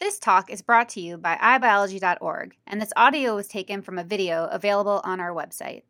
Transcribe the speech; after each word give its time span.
This 0.00 0.18
talk 0.18 0.50
is 0.50 0.60
brought 0.60 0.88
to 0.90 1.00
you 1.00 1.16
by 1.16 1.36
iBiology.org, 1.36 2.56
and 2.66 2.82
this 2.82 2.92
audio 2.96 3.36
was 3.36 3.46
taken 3.46 3.80
from 3.80 3.96
a 3.96 4.02
video 4.02 4.46
available 4.46 5.00
on 5.04 5.20
our 5.20 5.32
website. 5.32 5.82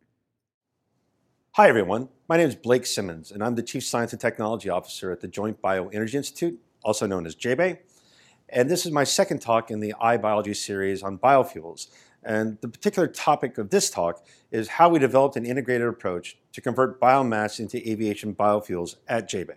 Hi, 1.53 1.67
everyone. 1.67 2.09
My 2.29 2.37
name 2.37 2.47
is 2.47 2.55
Blake 2.55 2.85
Simmons, 2.85 3.31
and 3.31 3.43
I'm 3.43 3.55
the 3.55 3.63
Chief 3.63 3.83
Science 3.83 4.13
and 4.13 4.21
Technology 4.21 4.69
Officer 4.69 5.11
at 5.11 5.21
the 5.21 5.27
Joint 5.27 5.59
Bioenergy 5.59 6.13
Institute, 6.13 6.59
also 6.83 7.07
known 7.07 7.25
as 7.25 7.35
JBEI. 7.35 7.79
And 8.49 8.69
this 8.69 8.85
is 8.85 8.91
my 8.91 9.03
second 9.03 9.39
talk 9.39 9.71
in 9.71 9.79
the 9.79 9.95
iBiology 9.99 10.55
series 10.55 11.01
on 11.01 11.17
biofuels. 11.17 11.87
And 12.23 12.59
the 12.61 12.67
particular 12.67 13.07
topic 13.07 13.57
of 13.57 13.71
this 13.71 13.89
talk 13.89 14.23
is 14.51 14.67
how 14.67 14.87
we 14.87 14.99
developed 14.99 15.35
an 15.35 15.47
integrated 15.47 15.87
approach 15.87 16.37
to 16.53 16.61
convert 16.61 17.01
biomass 17.01 17.59
into 17.59 17.77
aviation 17.89 18.35
biofuels 18.35 18.97
at 19.07 19.27
JBEI. 19.27 19.55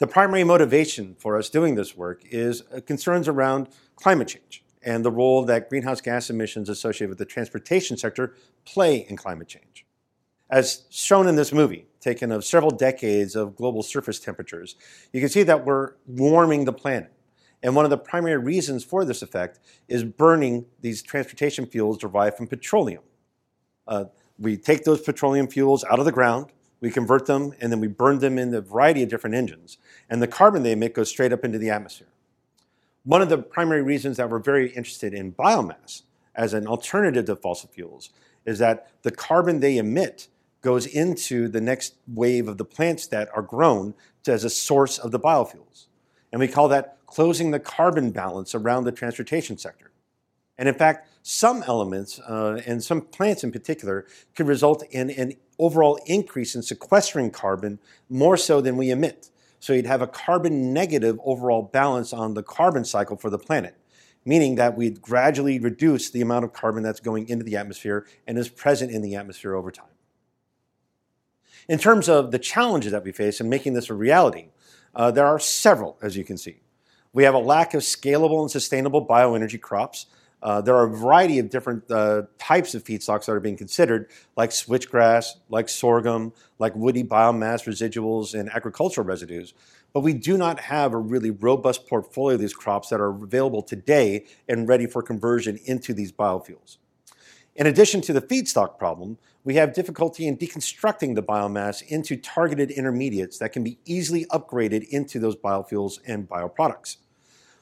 The 0.00 0.06
primary 0.06 0.44
motivation 0.44 1.14
for 1.18 1.36
us 1.36 1.50
doing 1.50 1.74
this 1.74 1.94
work 1.94 2.22
is 2.30 2.62
uh, 2.74 2.80
concerns 2.80 3.28
around 3.28 3.68
climate 3.96 4.28
change 4.28 4.64
and 4.82 5.04
the 5.04 5.10
role 5.10 5.44
that 5.44 5.68
greenhouse 5.68 6.00
gas 6.00 6.30
emissions 6.30 6.70
associated 6.70 7.10
with 7.10 7.18
the 7.18 7.26
transportation 7.26 7.98
sector 7.98 8.34
play 8.64 9.06
in 9.10 9.18
climate 9.18 9.46
change. 9.46 9.84
As 10.48 10.84
shown 10.88 11.28
in 11.28 11.36
this 11.36 11.52
movie, 11.52 11.86
taken 12.00 12.32
of 12.32 12.46
several 12.46 12.70
decades 12.70 13.36
of 13.36 13.54
global 13.56 13.82
surface 13.82 14.18
temperatures, 14.18 14.74
you 15.12 15.20
can 15.20 15.28
see 15.28 15.42
that 15.42 15.66
we're 15.66 15.92
warming 16.06 16.64
the 16.64 16.72
planet. 16.72 17.12
And 17.62 17.76
one 17.76 17.84
of 17.84 17.90
the 17.90 17.98
primary 17.98 18.38
reasons 18.38 18.82
for 18.82 19.04
this 19.04 19.20
effect 19.20 19.60
is 19.86 20.02
burning 20.02 20.64
these 20.80 21.02
transportation 21.02 21.66
fuels 21.66 21.98
derived 21.98 22.38
from 22.38 22.46
petroleum. 22.46 23.02
Uh, 23.86 24.06
we 24.38 24.56
take 24.56 24.84
those 24.84 25.02
petroleum 25.02 25.46
fuels 25.46 25.84
out 25.84 25.98
of 25.98 26.06
the 26.06 26.12
ground, 26.12 26.46
we 26.80 26.90
convert 26.90 27.26
them, 27.26 27.54
and 27.60 27.70
then 27.70 27.80
we 27.80 27.88
burn 27.88 28.18
them 28.18 28.38
in 28.38 28.54
a 28.54 28.60
variety 28.60 29.02
of 29.02 29.08
different 29.08 29.36
engines. 29.36 29.78
And 30.08 30.22
the 30.22 30.26
carbon 30.26 30.62
they 30.62 30.72
emit 30.72 30.94
goes 30.94 31.08
straight 31.08 31.32
up 31.32 31.44
into 31.44 31.58
the 31.58 31.70
atmosphere. 31.70 32.08
One 33.04 33.22
of 33.22 33.28
the 33.28 33.38
primary 33.38 33.82
reasons 33.82 34.16
that 34.16 34.30
we're 34.30 34.38
very 34.38 34.68
interested 34.68 35.14
in 35.14 35.32
biomass 35.32 36.02
as 36.34 36.54
an 36.54 36.66
alternative 36.66 37.26
to 37.26 37.36
fossil 37.36 37.68
fuels 37.68 38.10
is 38.46 38.58
that 38.58 38.90
the 39.02 39.10
carbon 39.10 39.60
they 39.60 39.78
emit 39.78 40.28
goes 40.62 40.86
into 40.86 41.48
the 41.48 41.60
next 41.60 41.94
wave 42.06 42.48
of 42.48 42.58
the 42.58 42.64
plants 42.64 43.06
that 43.06 43.28
are 43.34 43.42
grown 43.42 43.94
as 44.26 44.44
a 44.44 44.50
source 44.50 44.98
of 44.98 45.10
the 45.10 45.20
biofuels. 45.20 45.86
And 46.32 46.40
we 46.40 46.48
call 46.48 46.68
that 46.68 46.98
closing 47.06 47.50
the 47.50 47.58
carbon 47.58 48.10
balance 48.10 48.54
around 48.54 48.84
the 48.84 48.92
transportation 48.92 49.58
sector. 49.58 49.90
And 50.58 50.68
in 50.68 50.74
fact, 50.74 51.08
some 51.22 51.62
elements, 51.66 52.18
uh, 52.20 52.60
and 52.66 52.84
some 52.84 53.00
plants 53.00 53.42
in 53.42 53.50
particular, 53.50 54.06
could 54.36 54.46
result 54.46 54.82
in 54.90 55.10
an 55.10 55.32
overall 55.60 56.00
increase 56.06 56.54
in 56.54 56.62
sequestering 56.62 57.30
carbon 57.30 57.78
more 58.08 58.36
so 58.36 58.60
than 58.60 58.76
we 58.76 58.90
emit. 58.90 59.30
So 59.60 59.72
you'd 59.74 59.86
have 59.86 60.02
a 60.02 60.06
carbon 60.06 60.72
negative 60.72 61.20
overall 61.22 61.62
balance 61.62 62.12
on 62.12 62.34
the 62.34 62.42
carbon 62.42 62.84
cycle 62.84 63.16
for 63.16 63.30
the 63.30 63.38
planet, 63.38 63.76
meaning 64.24 64.54
that 64.56 64.76
we'd 64.76 65.02
gradually 65.02 65.58
reduce 65.58 66.10
the 66.10 66.22
amount 66.22 66.44
of 66.44 66.52
carbon 66.52 66.82
that's 66.82 67.00
going 67.00 67.28
into 67.28 67.44
the 67.44 67.56
atmosphere 67.56 68.06
and 68.26 68.38
is 68.38 68.48
present 68.48 68.90
in 68.90 69.02
the 69.02 69.14
atmosphere 69.14 69.54
over 69.54 69.70
time. 69.70 69.86
In 71.68 71.78
terms 71.78 72.08
of 72.08 72.30
the 72.30 72.38
challenges 72.38 72.90
that 72.90 73.04
we 73.04 73.12
face 73.12 73.40
in 73.40 73.48
making 73.48 73.74
this 73.74 73.90
a 73.90 73.94
reality, 73.94 74.48
uh, 74.94 75.10
there 75.10 75.26
are 75.26 75.38
several, 75.38 75.98
as 76.02 76.16
you 76.16 76.24
can 76.24 76.36
see. 76.36 76.62
We 77.12 77.24
have 77.24 77.34
a 77.34 77.38
lack 77.38 77.74
of 77.74 77.82
scalable 77.82 78.40
and 78.40 78.50
sustainable 78.50 79.06
bioenergy 79.06 79.60
crops. 79.60 80.06
Uh, 80.42 80.60
there 80.60 80.74
are 80.74 80.84
a 80.84 80.96
variety 80.96 81.38
of 81.38 81.50
different 81.50 81.90
uh, 81.90 82.22
types 82.38 82.74
of 82.74 82.82
feedstocks 82.82 83.26
that 83.26 83.32
are 83.32 83.40
being 83.40 83.56
considered, 83.56 84.10
like 84.36 84.50
switchgrass, 84.50 85.34
like 85.48 85.68
sorghum, 85.68 86.32
like 86.58 86.74
woody 86.74 87.04
biomass 87.04 87.66
residuals, 87.66 88.38
and 88.38 88.50
agricultural 88.50 89.06
residues. 89.06 89.52
But 89.92 90.00
we 90.00 90.14
do 90.14 90.38
not 90.38 90.60
have 90.60 90.92
a 90.92 90.98
really 90.98 91.30
robust 91.30 91.86
portfolio 91.88 92.36
of 92.36 92.40
these 92.40 92.54
crops 92.54 92.88
that 92.88 93.00
are 93.00 93.10
available 93.10 93.62
today 93.62 94.24
and 94.48 94.68
ready 94.68 94.86
for 94.86 95.02
conversion 95.02 95.58
into 95.64 95.92
these 95.92 96.12
biofuels. 96.12 96.78
In 97.56 97.66
addition 97.66 98.00
to 98.02 98.12
the 98.12 98.22
feedstock 98.22 98.78
problem, 98.78 99.18
we 99.44 99.56
have 99.56 99.74
difficulty 99.74 100.26
in 100.26 100.36
deconstructing 100.36 101.14
the 101.14 101.22
biomass 101.22 101.82
into 101.88 102.16
targeted 102.16 102.70
intermediates 102.70 103.38
that 103.38 103.52
can 103.52 103.64
be 103.64 103.78
easily 103.84 104.24
upgraded 104.26 104.88
into 104.88 105.18
those 105.18 105.36
biofuels 105.36 105.98
and 106.06 106.28
bioproducts. 106.28 106.96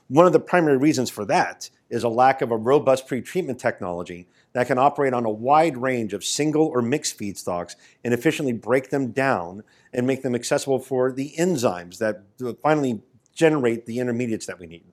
One 0.08 0.26
of 0.26 0.32
the 0.32 0.41
primary 0.41 0.78
reasons 0.78 1.10
for 1.10 1.26
that 1.26 1.69
is 1.91 2.02
a 2.02 2.08
lack 2.08 2.41
of 2.41 2.50
a 2.50 2.56
robust 2.56 3.06
pretreatment 3.06 3.58
technology 3.58 4.26
that 4.54 4.66
can 4.66 4.78
operate 4.78 5.12
on 5.12 5.26
a 5.26 5.30
wide 5.30 5.76
range 5.76 6.14
of 6.14 6.24
single 6.24 6.66
or 6.66 6.80
mixed 6.80 7.19
feedstocks 7.19 7.76
and 8.02 8.14
efficiently 8.14 8.54
break 8.54 8.88
them 8.91 9.12
down 9.12 9.62
and 9.92 10.06
make 10.06 10.22
them 10.22 10.34
accessible 10.34 10.78
for 10.78 11.12
the 11.12 11.34
enzymes 11.38 11.98
that 11.98 12.22
finally 12.62 13.02
generate 13.34 13.86
the 13.86 13.98
intermediates 13.98 14.46
that 14.46 14.58
we 14.58 14.66
need. 14.66 14.84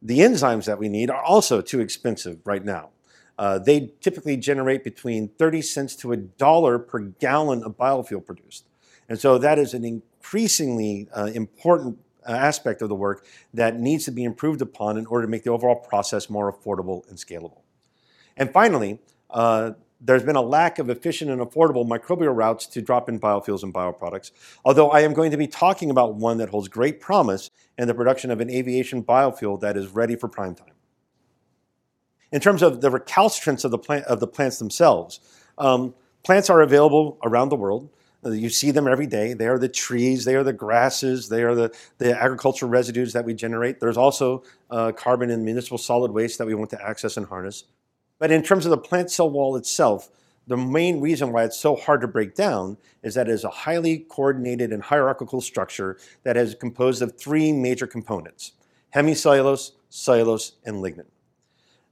The 0.00 0.20
enzymes 0.20 0.66
that 0.66 0.78
we 0.78 0.88
need 0.88 1.10
are 1.10 1.22
also 1.22 1.60
too 1.60 1.80
expensive 1.80 2.38
right 2.44 2.64
now. 2.64 2.90
Uh, 3.38 3.58
they 3.58 3.92
typically 4.00 4.36
generate 4.36 4.84
between 4.84 5.28
30 5.28 5.62
cents 5.62 5.96
to 5.96 6.12
a 6.12 6.16
dollar 6.16 6.78
per 6.78 7.00
gallon 7.00 7.62
of 7.64 7.76
biofuel 7.76 8.24
produced. 8.24 8.66
And 9.08 9.18
so 9.18 9.36
that 9.38 9.58
is 9.58 9.74
an 9.74 9.84
increasingly 9.84 11.08
uh, 11.14 11.30
important 11.34 11.98
aspect 12.32 12.82
of 12.82 12.88
the 12.88 12.94
work 12.94 13.26
that 13.54 13.78
needs 13.78 14.04
to 14.06 14.10
be 14.10 14.24
improved 14.24 14.62
upon 14.62 14.96
in 14.96 15.06
order 15.06 15.26
to 15.26 15.30
make 15.30 15.44
the 15.44 15.50
overall 15.50 15.76
process 15.76 16.28
more 16.28 16.52
affordable 16.52 17.08
and 17.08 17.18
scalable. 17.18 17.62
And 18.36 18.52
finally, 18.52 19.00
uh, 19.30 19.72
there's 20.00 20.22
been 20.22 20.36
a 20.36 20.42
lack 20.42 20.78
of 20.78 20.90
efficient 20.90 21.30
and 21.30 21.40
affordable 21.40 21.88
microbial 21.88 22.36
routes 22.36 22.66
to 22.66 22.82
drop 22.82 23.08
in 23.08 23.18
biofuels 23.18 23.62
and 23.62 23.72
bioproducts, 23.72 24.30
although 24.64 24.90
I 24.90 25.00
am 25.00 25.14
going 25.14 25.30
to 25.30 25.36
be 25.36 25.46
talking 25.46 25.90
about 25.90 26.14
one 26.14 26.38
that 26.38 26.50
holds 26.50 26.68
great 26.68 27.00
promise 27.00 27.50
in 27.78 27.88
the 27.88 27.94
production 27.94 28.30
of 28.30 28.40
an 28.40 28.50
aviation 28.50 29.02
biofuel 29.02 29.60
that 29.60 29.76
is 29.76 29.88
ready 29.88 30.16
for 30.16 30.28
prime 30.28 30.54
time. 30.54 30.74
In 32.32 32.40
terms 32.40 32.62
of 32.62 32.80
the 32.80 32.90
recalcitrance 32.90 33.64
of 33.64 33.70
the, 33.70 33.78
plant, 33.78 34.04
of 34.04 34.20
the 34.20 34.26
plants 34.26 34.58
themselves, 34.58 35.20
um, 35.56 35.94
plants 36.22 36.50
are 36.50 36.60
available 36.60 37.18
around 37.22 37.48
the 37.48 37.56
world. 37.56 37.88
You 38.32 38.48
see 38.48 38.70
them 38.70 38.88
every 38.88 39.06
day. 39.06 39.34
They 39.34 39.46
are 39.46 39.58
the 39.58 39.68
trees, 39.68 40.24
they 40.24 40.34
are 40.34 40.44
the 40.44 40.52
grasses, 40.52 41.28
they 41.28 41.42
are 41.42 41.54
the, 41.54 41.74
the 41.98 42.18
agricultural 42.18 42.70
residues 42.70 43.12
that 43.12 43.24
we 43.24 43.34
generate. 43.34 43.80
There's 43.80 43.96
also 43.96 44.42
uh, 44.70 44.92
carbon 44.92 45.30
in 45.30 45.44
municipal 45.44 45.78
solid 45.78 46.10
waste 46.10 46.38
that 46.38 46.46
we 46.46 46.54
want 46.54 46.70
to 46.70 46.82
access 46.82 47.16
and 47.16 47.26
harness. 47.26 47.64
But 48.18 48.30
in 48.30 48.42
terms 48.42 48.64
of 48.64 48.70
the 48.70 48.78
plant 48.78 49.10
cell 49.10 49.30
wall 49.30 49.56
itself, 49.56 50.08
the 50.46 50.56
main 50.56 51.00
reason 51.00 51.32
why 51.32 51.44
it's 51.44 51.58
so 51.58 51.74
hard 51.74 52.00
to 52.02 52.08
break 52.08 52.34
down 52.34 52.78
is 53.02 53.14
that 53.14 53.28
it 53.28 53.32
is 53.32 53.44
a 53.44 53.50
highly 53.50 53.98
coordinated 54.08 54.72
and 54.72 54.82
hierarchical 54.82 55.40
structure 55.40 55.98
that 56.22 56.36
is 56.36 56.54
composed 56.54 57.02
of 57.02 57.18
three 57.18 57.52
major 57.52 57.86
components 57.86 58.52
hemicellulose, 58.94 59.72
cellulose, 59.90 60.52
and 60.64 60.76
lignin. 60.76 61.04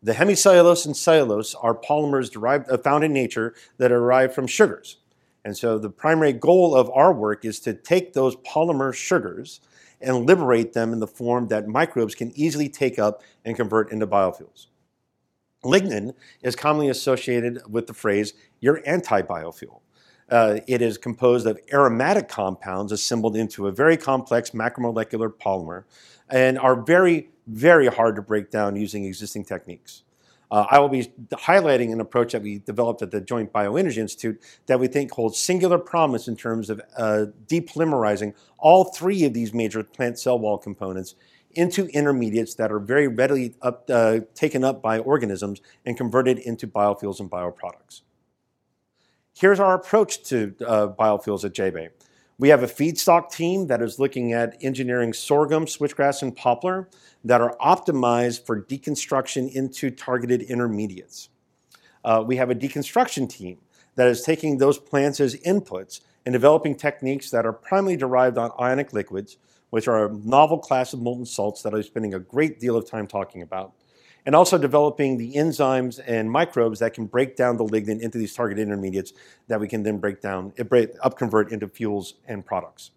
The 0.02 0.12
hemicellulose 0.12 0.86
and 0.86 0.96
cellulose 0.96 1.54
are 1.54 1.74
polymers 1.74 2.30
derived, 2.30 2.70
uh, 2.70 2.78
found 2.78 3.04
in 3.04 3.12
nature 3.12 3.54
that 3.78 3.90
are 3.90 3.98
derived 3.98 4.34
from 4.34 4.46
sugars. 4.46 4.98
And 5.44 5.56
so 5.56 5.78
the 5.78 5.90
primary 5.90 6.32
goal 6.32 6.74
of 6.74 6.90
our 6.90 7.12
work 7.12 7.44
is 7.44 7.60
to 7.60 7.74
take 7.74 8.12
those 8.12 8.36
polymer 8.36 8.94
sugars 8.94 9.60
and 10.00 10.26
liberate 10.26 10.72
them 10.72 10.92
in 10.92 11.00
the 11.00 11.06
form 11.06 11.48
that 11.48 11.68
microbes 11.68 12.14
can 12.14 12.32
easily 12.34 12.68
take 12.68 12.98
up 12.98 13.22
and 13.44 13.56
convert 13.56 13.92
into 13.92 14.06
biofuels. 14.06 14.66
Lignin 15.64 16.14
is 16.42 16.54
commonly 16.54 16.88
associated 16.88 17.60
with 17.68 17.86
the 17.86 17.94
phrase, 17.94 18.34
you're 18.60 18.82
anti 18.86 19.22
biofuel. 19.22 19.80
Uh, 20.30 20.60
it 20.66 20.80
is 20.80 20.96
composed 20.96 21.46
of 21.46 21.58
aromatic 21.72 22.28
compounds 22.28 22.92
assembled 22.92 23.36
into 23.36 23.66
a 23.66 23.72
very 23.72 23.96
complex 23.96 24.50
macromolecular 24.50 25.30
polymer 25.30 25.84
and 26.30 26.58
are 26.58 26.82
very, 26.82 27.28
very 27.46 27.86
hard 27.88 28.16
to 28.16 28.22
break 28.22 28.50
down 28.50 28.76
using 28.76 29.04
existing 29.04 29.44
techniques. 29.44 30.03
Uh, 30.54 30.68
I 30.70 30.78
will 30.78 30.88
be 30.88 31.10
highlighting 31.32 31.92
an 31.92 32.00
approach 32.00 32.30
that 32.30 32.40
we 32.42 32.60
developed 32.60 33.02
at 33.02 33.10
the 33.10 33.20
Joint 33.20 33.52
Bioenergy 33.52 33.96
Institute 33.96 34.40
that 34.66 34.78
we 34.78 34.86
think 34.86 35.10
holds 35.10 35.36
singular 35.36 35.78
promise 35.78 36.28
in 36.28 36.36
terms 36.36 36.70
of 36.70 36.80
uh, 36.96 37.26
depolymerizing 37.48 38.34
all 38.58 38.84
three 38.84 39.24
of 39.24 39.34
these 39.34 39.52
major 39.52 39.82
plant 39.82 40.16
cell 40.16 40.38
wall 40.38 40.56
components 40.56 41.16
into 41.56 41.86
intermediates 41.86 42.54
that 42.54 42.70
are 42.70 42.78
very 42.78 43.08
readily 43.08 43.56
up, 43.62 43.90
uh, 43.90 44.20
taken 44.36 44.62
up 44.62 44.80
by 44.80 45.00
organisms 45.00 45.60
and 45.84 45.96
converted 45.96 46.38
into 46.38 46.68
biofuels 46.68 47.18
and 47.18 47.28
bioproducts. 47.28 48.02
Here's 49.36 49.58
our 49.58 49.74
approach 49.74 50.22
to 50.28 50.54
uh, 50.64 50.86
biofuels 50.86 51.44
at 51.44 51.52
JBEI. 51.52 51.88
We 52.36 52.48
have 52.48 52.64
a 52.64 52.66
feedstock 52.66 53.30
team 53.30 53.68
that 53.68 53.80
is 53.80 54.00
looking 54.00 54.32
at 54.32 54.56
engineering 54.60 55.12
sorghum, 55.12 55.66
switchgrass, 55.66 56.20
and 56.22 56.34
poplar 56.34 56.88
that 57.24 57.40
are 57.40 57.56
optimized 57.58 58.44
for 58.44 58.60
deconstruction 58.60 59.52
into 59.52 59.90
targeted 59.90 60.42
intermediates. 60.42 61.28
Uh, 62.04 62.24
we 62.26 62.36
have 62.36 62.50
a 62.50 62.54
deconstruction 62.54 63.28
team 63.30 63.58
that 63.94 64.08
is 64.08 64.22
taking 64.22 64.58
those 64.58 64.78
plants 64.78 65.20
as 65.20 65.36
inputs 65.36 66.00
and 66.26 66.32
developing 66.32 66.74
techniques 66.74 67.30
that 67.30 67.46
are 67.46 67.52
primarily 67.52 67.96
derived 67.96 68.36
on 68.36 68.50
ionic 68.58 68.92
liquids, 68.92 69.36
which 69.70 69.86
are 69.86 70.06
a 70.06 70.12
novel 70.12 70.58
class 70.58 70.92
of 70.92 71.00
molten 71.00 71.24
salts 71.24 71.62
that 71.62 71.72
I'm 71.72 71.84
spending 71.84 72.14
a 72.14 72.18
great 72.18 72.58
deal 72.58 72.76
of 72.76 72.90
time 72.90 73.06
talking 73.06 73.42
about 73.42 73.74
and 74.26 74.34
also 74.34 74.56
developing 74.56 75.18
the 75.18 75.34
enzymes 75.34 76.00
and 76.06 76.30
microbes 76.30 76.78
that 76.78 76.94
can 76.94 77.06
break 77.06 77.36
down 77.36 77.56
the 77.56 77.64
lignin 77.64 78.00
into 78.00 78.18
these 78.18 78.34
target 78.34 78.58
intermediates 78.58 79.12
that 79.48 79.60
we 79.60 79.68
can 79.68 79.82
then 79.82 79.98
break 79.98 80.20
down, 80.20 80.50
upconvert 80.52 81.52
into 81.52 81.68
fuels 81.68 82.14
and 82.26 82.44
products. 82.44 82.90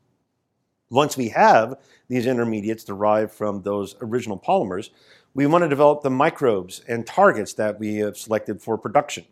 Once 0.89 1.17
we 1.17 1.29
have 1.29 1.75
these 2.07 2.25
intermediates 2.25 2.85
derived 2.85 3.31
from 3.31 3.61
those 3.63 3.95
original 4.01 4.39
polymers, 4.39 4.89
we 5.33 5.45
want 5.45 5.61
to 5.61 5.67
develop 5.67 6.01
the 6.01 6.09
microbes 6.09 6.81
and 6.87 7.05
targets 7.05 7.53
that 7.53 7.77
we 7.77 7.97
have 7.97 8.17
selected 8.17 8.61
for 8.61 8.77
production. 8.77 9.25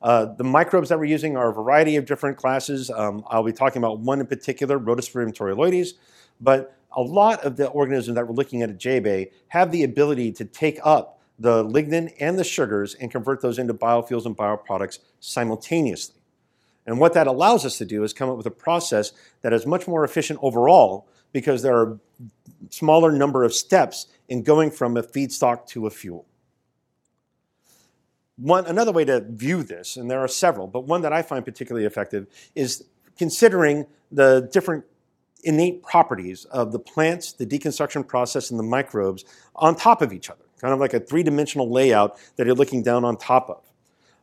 Uh, 0.00 0.26
the 0.26 0.44
microbes 0.44 0.88
that 0.88 0.98
we're 0.98 1.04
using 1.04 1.36
are 1.36 1.50
a 1.50 1.52
variety 1.52 1.96
of 1.96 2.06
different 2.06 2.36
classes. 2.36 2.90
Um, 2.90 3.24
I'll 3.28 3.42
be 3.42 3.52
talking 3.52 3.80
about 3.80 4.00
one 4.00 4.20
in 4.20 4.26
particular, 4.26 4.78
Rhodosporidium 4.78 5.34
thoriloides, 5.34 5.92
but 6.40 6.76
a 6.96 7.02
lot 7.02 7.44
of 7.44 7.56
the 7.56 7.68
organisms 7.68 8.14
that 8.14 8.26
we're 8.26 8.34
looking 8.34 8.62
at 8.62 8.70
at 8.70 8.78
JBay 8.78 9.30
have 9.48 9.70
the 9.70 9.84
ability 9.84 10.32
to 10.32 10.44
take 10.44 10.78
up 10.84 11.20
the 11.38 11.64
lignin 11.64 12.12
and 12.20 12.38
the 12.38 12.44
sugars 12.44 12.94
and 12.94 13.10
convert 13.10 13.40
those 13.40 13.58
into 13.58 13.74
biofuels 13.74 14.26
and 14.26 14.36
bioproducts 14.36 15.00
simultaneously. 15.20 16.20
And 16.86 17.00
what 17.00 17.14
that 17.14 17.26
allows 17.26 17.64
us 17.64 17.78
to 17.78 17.84
do 17.84 18.04
is 18.04 18.12
come 18.12 18.28
up 18.28 18.36
with 18.36 18.46
a 18.46 18.50
process 18.50 19.12
that 19.42 19.52
is 19.52 19.66
much 19.66 19.88
more 19.88 20.04
efficient 20.04 20.38
overall 20.42 21.08
because 21.32 21.62
there 21.62 21.76
are 21.76 21.98
smaller 22.70 23.10
number 23.10 23.42
of 23.42 23.54
steps 23.54 24.06
in 24.28 24.42
going 24.42 24.70
from 24.70 24.96
a 24.96 25.02
feedstock 25.02 25.66
to 25.68 25.86
a 25.86 25.90
fuel. 25.90 26.26
One, 28.36 28.66
another 28.66 28.92
way 28.92 29.04
to 29.04 29.20
view 29.20 29.62
this, 29.62 29.96
and 29.96 30.10
there 30.10 30.20
are 30.20 30.28
several, 30.28 30.66
but 30.66 30.86
one 30.86 31.02
that 31.02 31.12
I 31.12 31.22
find 31.22 31.44
particularly 31.44 31.86
effective 31.86 32.26
is 32.54 32.84
considering 33.16 33.86
the 34.10 34.48
different 34.52 34.84
innate 35.44 35.82
properties 35.82 36.44
of 36.46 36.72
the 36.72 36.78
plants, 36.78 37.32
the 37.32 37.46
deconstruction 37.46 38.06
process, 38.06 38.50
and 38.50 38.58
the 38.58 38.64
microbes 38.64 39.24
on 39.54 39.76
top 39.76 40.02
of 40.02 40.12
each 40.12 40.30
other, 40.30 40.43
kind 40.60 40.72
of 40.72 40.80
like 40.80 40.94
a 40.94 41.00
three 41.00 41.22
dimensional 41.22 41.70
layout 41.70 42.18
that 42.36 42.46
you're 42.46 42.54
looking 42.54 42.82
down 42.82 43.04
on 43.04 43.16
top 43.16 43.50
of. 43.50 43.62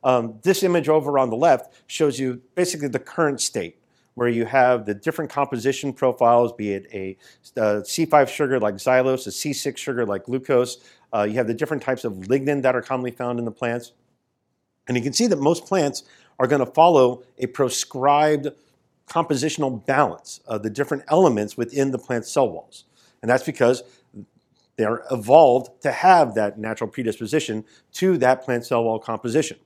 Um, 0.04 0.40
this 0.42 0.64
image 0.64 0.90
over 0.90 1.20
on 1.20 1.30
the 1.30 1.36
left 1.36 1.74
shows 1.88 2.20
you 2.20 2.42
basically 2.56 2.88
the 2.88 3.00
current 3.00 3.40
state, 3.40 3.78
where 4.16 4.28
you 4.28 4.46
have 4.46 4.86
the 4.86 4.94
different 4.94 5.30
composition 5.30 5.94
profiles, 5.94 6.52
be 6.54 6.74
it 6.74 6.88
a 6.94 7.18
a 7.56 7.82
C5 7.82 8.28
sugar 8.28 8.60
like 8.60 8.76
xylose, 8.76 9.28
a 9.28 9.30
C6 9.30 9.78
sugar 9.78 10.06
like 10.06 10.26
glucose. 10.26 10.78
Uh, 11.14 11.24
you 11.24 11.36
have 11.36 11.48
the 11.48 11.54
different 11.54 11.84
types 11.84 12.04
of 12.04 12.14
lignin 12.14 12.62
that 12.64 12.76
are 12.76 12.82
commonly 12.82 13.12
found 13.12 13.38
in 13.40 13.46
the 13.46 13.52
plants. 13.52 13.92
And 14.88 14.98
you 14.98 15.04
can 15.04 15.14
see 15.14 15.28
that 15.28 15.38
most 15.38 15.66
plants 15.66 16.04
are 16.40 16.48
going 16.48 16.66
to 16.66 16.72
follow 16.72 17.24
a 17.38 17.48
proscribed 17.48 18.48
compositional 19.08 19.86
balance 19.86 20.40
of 20.46 20.64
the 20.64 20.70
different 20.70 21.04
elements 21.08 21.58
within 21.58 21.92
the 21.92 22.00
plant 22.00 22.26
cell 22.26 22.50
walls. 22.50 22.86
And 23.22 23.30
that's 23.30 23.44
because 23.44 23.84
they're 24.82 25.04
evolved 25.12 25.82
to 25.84 25.92
have 25.92 26.34
that 26.36 26.58
natural 26.58 26.90
predisposition 26.90 27.64
to 27.94 28.18
that 28.18 28.44
plant 28.44 28.66
cell 28.66 28.84
wall 28.84 29.00
composition. 29.00 29.58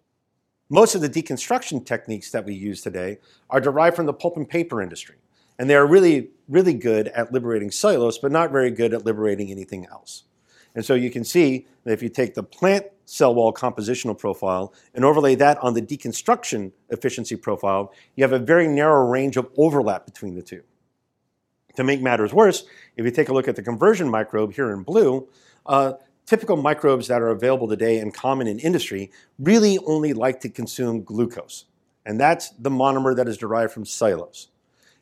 Most 0.70 0.96
of 0.96 1.02
the 1.02 1.10
deconstruction 1.10 1.86
techniques 1.86 2.32
that 2.32 2.46
we 2.46 2.54
use 2.54 2.82
today 2.82 3.20
are 3.50 3.62
derived 3.62 3.96
from 3.96 4.08
the 4.08 4.14
pulp 4.14 4.36
and 4.36 4.50
paper 4.50 4.82
industry. 4.82 5.16
And 5.58 5.70
they 5.70 5.76
are 5.76 5.88
really, 5.88 6.32
really 6.50 6.74
good 6.74 7.08
at 7.10 7.32
liberating 7.32 7.72
cellulose, 7.72 8.18
but 8.18 8.32
not 8.32 8.52
very 8.52 8.72
good 8.72 8.94
at 8.94 9.06
liberating 9.06 9.52
anything 9.52 9.86
else. 9.86 10.24
And 10.74 10.84
so 10.84 10.94
you 10.94 11.10
can 11.10 11.24
see 11.24 11.68
that 11.84 11.94
if 11.94 12.04
you 12.04 12.10
take 12.10 12.34
the 12.34 12.44
plant 12.44 12.88
cell 13.06 13.34
wall 13.34 13.54
compositional 13.54 14.18
profile 14.18 14.74
and 14.94 15.06
overlay 15.06 15.36
that 15.36 15.58
on 15.60 15.74
the 15.74 15.82
deconstruction 15.82 16.74
efficiency 16.90 17.36
profile, 17.36 17.94
you 18.16 18.24
have 18.24 18.34
a 18.34 18.40
very 18.40 18.68
narrow 18.68 19.08
range 19.08 19.38
of 19.38 19.50
overlap 19.58 20.06
between 20.06 20.36
the 20.36 20.42
two. 20.42 20.64
To 21.76 21.84
make 21.84 22.02
matters 22.02 22.34
worse, 22.34 22.64
if 22.96 23.06
you 23.06 23.12
take 23.12 23.30
a 23.30 23.34
look 23.34 23.48
at 23.48 23.56
the 23.56 23.64
conversion 23.64 24.10
microbe 24.10 24.54
here 24.54 24.72
in 24.72 24.84
blue, 24.84 25.28
uh, 25.66 25.94
typical 26.26 26.58
microbes 26.58 27.08
that 27.08 27.22
are 27.22 27.30
available 27.30 27.68
today 27.68 28.00
and 28.00 28.14
common 28.14 28.48
in 28.48 28.60
industry 28.60 29.12
really 29.40 29.78
only 29.86 30.14
like 30.14 30.40
to 30.42 30.50
consume 30.50 31.04
glucose. 31.04 31.66
And 32.06 32.20
that's 32.20 32.50
the 32.52 32.70
monomer 32.70 33.16
that 33.16 33.28
is 33.28 33.38
derived 33.38 33.74
from 33.74 33.86
cellulose. 33.86 34.48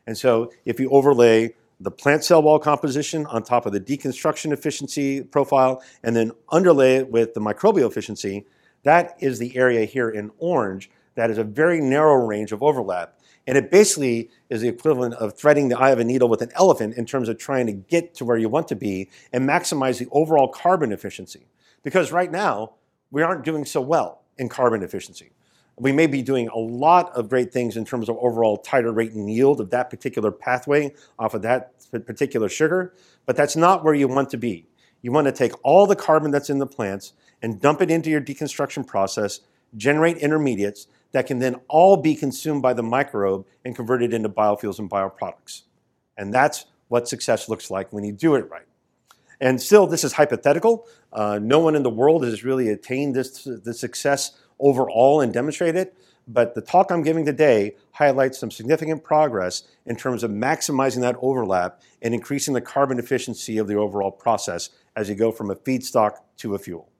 And 0.07 0.17
so 0.17 0.51
if 0.65 0.79
you 0.79 0.89
overlay 0.89 1.55
the 1.79 1.91
plant 1.91 2.23
cell 2.23 2.41
wall 2.41 2.59
composition 2.59 3.25
on 3.27 3.43
top 3.43 3.65
of 3.65 3.73
the 3.73 3.79
deconstruction 3.79 4.51
efficiency 4.51 5.21
profile 5.21 5.83
and 6.03 6.15
then 6.15 6.31
underlay 6.49 6.97
it 6.97 7.11
with 7.11 7.33
the 7.33 7.41
microbial 7.41 7.89
efficiency, 7.89 8.45
that 8.83 9.15
is 9.19 9.39
the 9.39 9.55
area 9.55 9.85
here 9.85 10.09
in 10.09 10.31
orange 10.39 10.89
that 11.15 11.29
is 11.29 11.37
a 11.37 11.43
very 11.43 11.79
narrow 11.79 12.15
range 12.15 12.51
of 12.51 12.63
overlap. 12.63 13.19
And 13.45 13.57
it 13.57 13.69
basically 13.69 14.29
is 14.49 14.61
the 14.61 14.69
equivalent 14.69 15.15
of 15.15 15.37
threading 15.37 15.67
the 15.67 15.77
eye 15.77 15.91
of 15.91 15.99
a 15.99 16.03
needle 16.03 16.29
with 16.29 16.41
an 16.41 16.51
elephant 16.55 16.95
in 16.95 17.05
terms 17.05 17.27
of 17.27 17.37
trying 17.37 17.65
to 17.67 17.73
get 17.73 18.15
to 18.15 18.25
where 18.25 18.37
you 18.37 18.47
want 18.47 18.67
to 18.69 18.75
be 18.75 19.09
and 19.33 19.47
maximize 19.47 19.99
the 19.99 20.07
overall 20.11 20.47
carbon 20.47 20.91
efficiency. 20.91 21.47
Because 21.83 22.11
right 22.11 22.31
now, 22.31 22.75
we 23.11 23.21
aren't 23.21 23.43
doing 23.43 23.65
so 23.65 23.81
well 23.81 24.23
in 24.37 24.49
carbon 24.49 24.81
efficiency. 24.81 25.31
We 25.77 25.91
may 25.91 26.07
be 26.07 26.21
doing 26.21 26.47
a 26.47 26.57
lot 26.57 27.11
of 27.15 27.29
great 27.29 27.51
things 27.51 27.75
in 27.75 27.83
terms 27.83 28.07
of 28.07 28.17
overall 28.17 28.57
tighter 28.57 28.91
rate 28.91 29.11
and 29.11 29.29
yield 29.29 29.59
of 29.59 29.71
that 29.71 29.89
particular 29.89 30.31
pathway 30.31 30.93
off 31.17 31.33
of 31.33 31.41
that 31.41 31.73
particular 32.05 32.47
sugar, 32.47 32.93
but 33.25 33.35
that's 33.35 33.55
not 33.55 33.83
where 33.83 33.93
you 33.93 34.07
want 34.07 34.29
to 34.29 34.37
be. 34.37 34.67
You 35.01 35.11
want 35.11 35.25
to 35.25 35.31
take 35.31 35.53
all 35.63 35.85
the 35.85 35.95
carbon 35.95 36.31
that's 36.31 36.49
in 36.49 36.59
the 36.59 36.67
plants 36.67 37.13
and 37.41 37.59
dump 37.59 37.81
it 37.81 37.91
into 37.91 38.09
your 38.09 38.21
deconstruction 38.21 38.85
process, 38.85 39.41
generate 39.75 40.17
intermediates 40.17 40.87
that 41.13 41.27
can 41.27 41.39
then 41.39 41.55
all 41.69 41.97
be 41.97 42.15
consumed 42.15 42.61
by 42.61 42.73
the 42.73 42.83
microbe 42.83 43.45
and 43.63 43.75
converted 43.75 44.13
into 44.13 44.29
biofuels 44.29 44.79
and 44.79 44.89
bioproducts. 44.89 45.61
And 46.17 46.33
that's 46.33 46.65
what 46.89 47.07
success 47.07 47.47
looks 47.47 47.71
like 47.71 47.93
when 47.93 48.03
you 48.03 48.11
do 48.11 48.35
it 48.35 48.49
right. 48.51 48.65
And 49.39 49.61
still, 49.61 49.87
this 49.87 50.03
is 50.03 50.13
hypothetical. 50.13 50.87
Uh, 51.11 51.39
no 51.41 51.59
one 51.59 51.75
in 51.75 51.83
the 51.83 51.89
world 51.89 52.23
has 52.23 52.43
really 52.43 52.69
attained 52.69 53.15
this, 53.15 53.43
this 53.43 53.79
success 53.79 54.31
overall 54.59 55.21
and 55.21 55.33
demonstrated 55.33 55.75
it. 55.75 55.97
But 56.27 56.55
the 56.55 56.61
talk 56.61 56.91
I'm 56.91 57.03
giving 57.03 57.25
today 57.25 57.75
highlights 57.91 58.39
some 58.39 58.49
significant 58.49 59.03
progress 59.03 59.63
in 59.85 59.97
terms 59.97 60.23
of 60.23 60.31
maximizing 60.31 61.01
that 61.01 61.17
overlap 61.21 61.81
and 62.01 62.13
increasing 62.13 62.53
the 62.53 62.61
carbon 62.61 62.97
efficiency 62.97 63.57
of 63.57 63.67
the 63.67 63.75
overall 63.75 64.11
process 64.11 64.69
as 64.95 65.09
you 65.09 65.15
go 65.15 65.31
from 65.31 65.51
a 65.51 65.55
feedstock 65.55 66.17
to 66.37 66.55
a 66.55 66.59
fuel. 66.59 66.92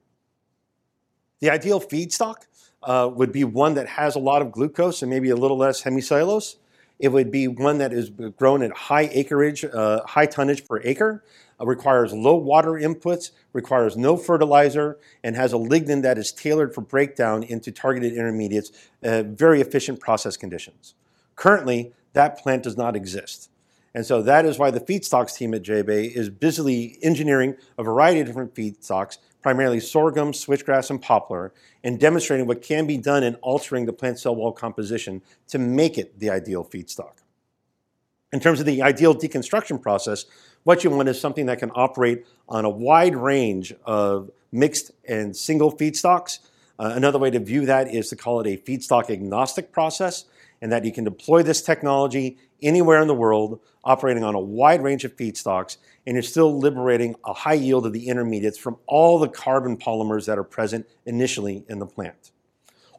The 1.39 1.50
ideal 1.50 1.81
feedstock 1.81 2.35
uh, 2.83 3.09
would 3.13 3.31
be 3.31 3.44
one 3.44 3.74
that 3.75 3.88
has 3.88 4.15
a 4.15 4.19
lot 4.19 4.41
of 4.41 4.51
glucose 4.51 5.01
and 5.01 5.09
maybe 5.09 5.30
a 5.30 5.35
little 5.35 5.57
less 5.57 5.83
hemicellulose. 5.83 6.56
It 7.00 7.09
would 7.09 7.31
be 7.31 7.47
one 7.47 7.80
that 7.80 7.91
is 7.91 8.12
grown 8.38 8.62
at 8.62 8.71
high 8.71 9.09
acreage, 9.12 9.65
uh, 9.65 10.01
high 10.06 10.25
tonnage 10.25 10.65
per 10.68 10.80
acre, 10.83 11.24
uh, 11.59 11.65
requires 11.65 12.13
low 12.13 12.35
water 12.35 12.71
inputs, 12.71 13.31
requires 13.51 13.97
no 13.97 14.15
fertilizer, 14.15 14.97
and 15.24 15.35
has 15.35 15.53
a 15.53 15.57
lignin 15.57 16.01
that 16.03 16.18
is 16.18 16.31
tailored 16.31 16.74
for 16.74 16.81
breakdown 16.81 17.44
into 17.44 17.71
targeted 17.71 18.13
intermediates, 18.13 18.71
uh, 19.03 19.24
very 19.24 19.59
efficient 19.59 20.00
process 20.00 20.38
conditions. 20.38 20.94
Currently, 21.35 21.94
that 22.13 22.38
plant 22.38 22.63
does 22.63 22.77
not 22.77 22.95
exist. 22.95 23.50
And 23.95 24.06
so 24.06 24.21
that 24.24 24.45
is 24.45 24.57
why 24.57 24.71
the 24.71 24.80
feedstocks 24.80 25.35
team 25.35 25.53
at 25.53 25.62
JBay 25.62 26.12
is 26.15 26.30
busily 26.30 26.97
engineering 27.03 27.56
a 27.77 27.83
variety 27.83 28.21
of 28.21 28.27
different 28.27 28.56
feedstocks, 28.56 29.18
primarily 29.44 29.80
sorghum, 29.80 30.31
switchgrass, 30.31 30.90
and 30.90 31.02
poplar, 31.02 31.54
and 31.83 32.00
demonstrating 32.00 32.47
what 32.47 32.62
can 32.62 32.88
be 32.88 32.97
done 32.97 33.23
in 33.23 33.35
altering 33.35 33.85
the 33.85 33.94
plant 33.94 34.18
cell 34.18 34.35
wall 34.35 34.54
composition 34.54 35.21
to 35.50 35.59
make 35.59 35.97
it 35.97 36.18
the 36.19 36.30
ideal 36.30 36.64
feedstock. 36.64 37.18
In 38.31 38.40
terms 38.40 38.59
of 38.59 38.66
the 38.66 38.81
ideal 38.81 39.14
deconstruction 39.14 39.80
process, 39.80 40.26
what 40.64 40.83
you 40.83 40.90
want 40.90 41.09
is 41.09 41.19
something 41.19 41.45
that 41.45 41.59
can 41.59 41.71
operate 41.76 42.26
on 42.50 42.66
a 42.66 42.69
wide 42.69 43.16
range 43.16 43.73
of 43.85 44.31
mixed 44.52 44.92
and 45.07 45.35
single 45.35 45.71
feedstocks. 45.71 46.40
Uh, 46.80 46.94
another 46.95 47.19
way 47.19 47.30
to 47.30 47.40
view 47.40 47.66
that 47.66 47.94
is 47.94 48.09
to 48.09 48.16
call 48.16 48.40
it 48.40 48.47
a 48.47 48.57
feedstock 48.57 49.12
agnostic 49.12 49.71
process, 49.71 50.26
and 50.64 50.72
that 50.72 50.86
you 50.86 50.94
can 50.94 51.04
deploy 51.04 51.44
this 51.44 51.62
technology 51.62 52.38
anywhere 52.62 53.02
in 53.02 53.08
the 53.10 53.14
world, 53.14 53.60
operating 53.84 54.24
on 54.24 54.34
a 54.34 54.40
wide 54.40 54.82
range 54.82 55.04
of 55.04 55.14
feedstocks, 55.18 55.76
and 56.08 56.16
you're 56.16 56.24
still 56.24 56.58
liberating 56.58 57.18
a 57.26 57.34
high 57.34 57.54
yield 57.54 57.86
of 57.86 57.92
the 57.92 58.08
intermediates 58.08 58.58
from 58.58 58.78
all 58.88 59.20
the 59.20 59.28
carbon 59.28 59.76
polymers 59.76 60.26
that 60.26 60.38
are 60.38 60.44
present 60.44 60.86
initially 61.06 61.66
in 61.68 61.80
the 61.80 61.86
plant. 61.86 62.32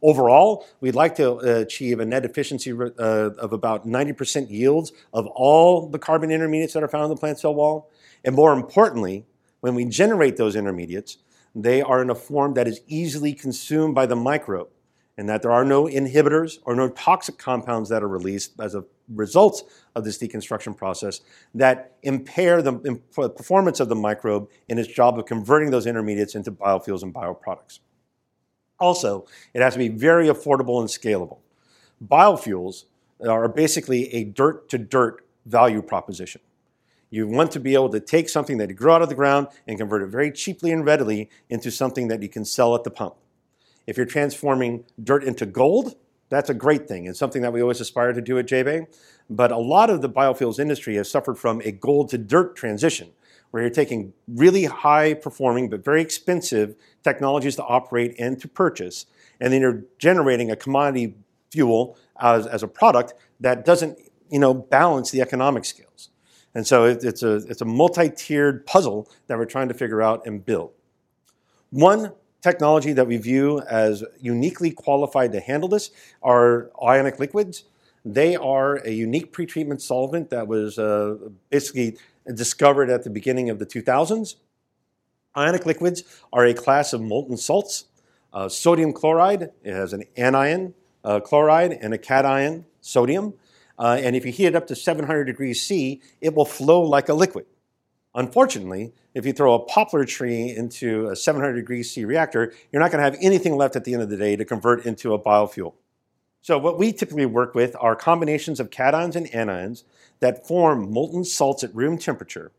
Overall, 0.02 0.66
we'd 0.82 0.94
like 0.94 1.14
to 1.14 1.36
uh, 1.36 1.60
achieve 1.60 2.00
a 2.00 2.04
net 2.04 2.26
efficiency 2.26 2.70
uh, 2.70 2.90
of 2.98 3.54
about 3.54 3.86
90% 3.86 4.50
yields 4.50 4.92
of 5.14 5.26
all 5.28 5.88
the 5.88 5.98
carbon 5.98 6.30
intermediates 6.30 6.74
that 6.74 6.82
are 6.82 6.88
found 6.88 7.04
in 7.04 7.10
the 7.10 7.16
plant 7.16 7.40
cell 7.40 7.54
wall. 7.54 7.90
And 8.26 8.36
more 8.36 8.52
importantly, 8.52 9.24
when 9.60 9.74
we 9.74 9.86
generate 9.86 10.36
those 10.36 10.54
intermediates, 10.54 11.16
they 11.54 11.80
are 11.80 12.02
in 12.02 12.10
a 12.10 12.14
form 12.14 12.52
that 12.54 12.68
is 12.68 12.82
easily 12.86 13.32
consumed 13.32 13.94
by 13.94 14.04
the 14.04 14.16
microbe 14.16 14.68
and 15.16 15.28
that 15.28 15.42
there 15.42 15.52
are 15.52 15.64
no 15.64 15.84
inhibitors 15.84 16.58
or 16.64 16.74
no 16.74 16.88
toxic 16.88 17.38
compounds 17.38 17.88
that 17.88 18.02
are 18.02 18.08
released 18.08 18.58
as 18.60 18.74
a 18.74 18.84
result 19.08 19.70
of 19.94 20.04
this 20.04 20.18
deconstruction 20.18 20.76
process 20.76 21.20
that 21.54 21.96
impair 22.02 22.62
the 22.62 23.00
performance 23.14 23.80
of 23.80 23.88
the 23.88 23.94
microbe 23.94 24.48
in 24.68 24.78
its 24.78 24.88
job 24.88 25.18
of 25.18 25.26
converting 25.26 25.70
those 25.70 25.86
intermediates 25.86 26.34
into 26.34 26.50
biofuels 26.50 27.02
and 27.02 27.14
bioproducts. 27.14 27.80
Also, 28.80 29.26
it 29.52 29.62
has 29.62 29.74
to 29.74 29.78
be 29.78 29.88
very 29.88 30.26
affordable 30.28 30.80
and 30.80 30.88
scalable. 30.88 31.38
Biofuels 32.04 32.84
are 33.28 33.48
basically 33.48 34.12
a 34.12 34.24
dirt 34.24 34.68
to 34.70 34.78
dirt 34.78 35.24
value 35.46 35.82
proposition. 35.82 36.40
You 37.10 37.28
want 37.28 37.52
to 37.52 37.60
be 37.60 37.74
able 37.74 37.90
to 37.90 38.00
take 38.00 38.28
something 38.28 38.58
that 38.58 38.68
you 38.68 38.74
grow 38.74 38.96
out 38.96 39.02
of 39.02 39.08
the 39.08 39.14
ground 39.14 39.46
and 39.68 39.78
convert 39.78 40.02
it 40.02 40.08
very 40.08 40.32
cheaply 40.32 40.72
and 40.72 40.84
readily 40.84 41.30
into 41.48 41.70
something 41.70 42.08
that 42.08 42.22
you 42.22 42.28
can 42.28 42.44
sell 42.44 42.74
at 42.74 42.82
the 42.82 42.90
pump. 42.90 43.14
If 43.86 43.96
you're 43.96 44.06
transforming 44.06 44.84
dirt 45.02 45.24
into 45.24 45.46
gold, 45.46 45.96
That's 46.30 46.50
a 46.50 46.54
great 46.54 46.88
thing 46.88 47.06
and 47.06 47.16
something 47.16 47.42
that 47.42 47.52
we 47.52 47.62
always 47.62 47.80
aspire 47.80 48.12
to 48.12 48.20
do 48.20 48.38
at 48.38 48.46
JBay. 48.46 48.86
But 49.30 49.52
a 49.52 49.58
lot 49.58 49.90
of 49.90 50.02
the 50.02 50.08
biofuels 50.08 50.58
industry 50.58 50.96
has 50.96 51.10
suffered 51.10 51.38
from 51.38 51.60
a 51.64 51.70
gold 51.70 52.08
to 52.10 52.18
dirt 52.18 52.56
transition, 52.56 53.12
where 53.50 53.62
you're 53.62 53.70
taking 53.70 54.12
really 54.26 54.64
high 54.64 55.14
performing 55.14 55.70
but 55.70 55.84
very 55.84 56.02
expensive 56.02 56.74
technologies 57.02 57.56
to 57.56 57.64
operate 57.64 58.14
and 58.18 58.40
to 58.40 58.48
purchase, 58.48 59.06
and 59.40 59.52
then 59.52 59.60
you're 59.60 59.84
generating 59.98 60.50
a 60.50 60.56
commodity 60.56 61.14
fuel 61.52 61.96
as, 62.20 62.46
as 62.46 62.62
a 62.62 62.68
product 62.68 63.14
that 63.38 63.64
doesn't 63.64 63.98
you 64.28 64.38
know, 64.38 64.54
balance 64.54 65.10
the 65.10 65.20
economic 65.20 65.64
scales. 65.64 66.10
And 66.54 66.66
so 66.66 66.84
it, 66.84 67.04
it's 67.04 67.22
a, 67.22 67.36
it's 67.48 67.60
a 67.60 67.64
multi-tiered 67.64 68.66
puzzle 68.66 69.08
that 69.26 69.38
we're 69.38 69.44
trying 69.44 69.68
to 69.68 69.74
figure 69.74 70.02
out 70.02 70.26
and 70.26 70.44
build. 70.44 70.72
One 71.70 72.12
technology 72.44 72.92
that 72.92 73.06
we 73.06 73.16
view 73.16 73.60
as 73.62 74.04
uniquely 74.20 74.70
qualified 74.70 75.32
to 75.32 75.40
handle 75.40 75.68
this 75.68 75.90
are 76.22 76.70
ionic 76.82 77.18
liquids. 77.18 77.64
They 78.04 78.36
are 78.36 78.76
a 78.84 78.90
unique 78.90 79.32
pretreatment 79.32 79.80
solvent 79.80 80.28
that 80.28 80.46
was 80.46 80.78
uh, 80.78 81.16
basically 81.48 81.96
discovered 82.34 82.90
at 82.90 83.02
the 83.02 83.08
beginning 83.08 83.48
of 83.48 83.58
the 83.58 83.64
2000s. 83.64 84.34
Ionic 85.34 85.64
liquids 85.64 86.04
are 86.34 86.44
a 86.44 86.52
class 86.52 86.92
of 86.92 87.00
molten 87.00 87.38
salts. 87.38 87.86
Uh, 88.30 88.48
sodium 88.48 88.92
chloride 88.92 89.50
it 89.62 89.72
has 89.72 89.92
an 89.94 90.04
anion 90.16 90.74
uh, 91.02 91.20
chloride 91.20 91.72
and 91.72 91.94
a 91.94 91.98
cation 91.98 92.66
sodium. 92.82 93.32
Uh, 93.78 93.98
and 93.98 94.14
if 94.14 94.26
you 94.26 94.32
heat 94.32 94.46
it 94.46 94.54
up 94.54 94.66
to 94.66 94.76
700 94.76 95.24
degrees 95.24 95.62
C, 95.62 96.02
it 96.20 96.34
will 96.34 96.44
flow 96.44 96.82
like 96.82 97.08
a 97.08 97.14
liquid. 97.14 97.46
Unfortunately, 98.14 98.92
if 99.12 99.26
you 99.26 99.32
throw 99.32 99.54
a 99.54 99.64
poplar 99.64 100.04
tree 100.04 100.54
into 100.54 101.08
a 101.08 101.16
700 101.16 101.54
degree 101.54 101.82
C 101.82 102.04
reactor, 102.04 102.52
you're 102.70 102.80
not 102.80 102.90
going 102.92 103.02
to 103.02 103.10
have 103.10 103.18
anything 103.20 103.56
left 103.56 103.74
at 103.76 103.84
the 103.84 103.92
end 103.92 104.02
of 104.02 104.10
the 104.10 104.16
day 104.16 104.36
to 104.36 104.44
convert 104.44 104.86
into 104.86 105.12
a 105.14 105.18
biofuel. 105.18 105.74
So 106.40 106.58
what 106.58 106.78
we 106.78 106.92
typically 106.92 107.26
work 107.26 107.54
with 107.54 107.74
are 107.80 107.96
combinations 107.96 108.60
of 108.60 108.70
cations 108.70 109.16
and 109.16 109.26
anions 109.28 109.84
that 110.20 110.46
form 110.46 110.92
molten 110.92 111.24
salts 111.24 111.64
at 111.64 111.74
room 111.74 111.98
temperature. 111.98 112.52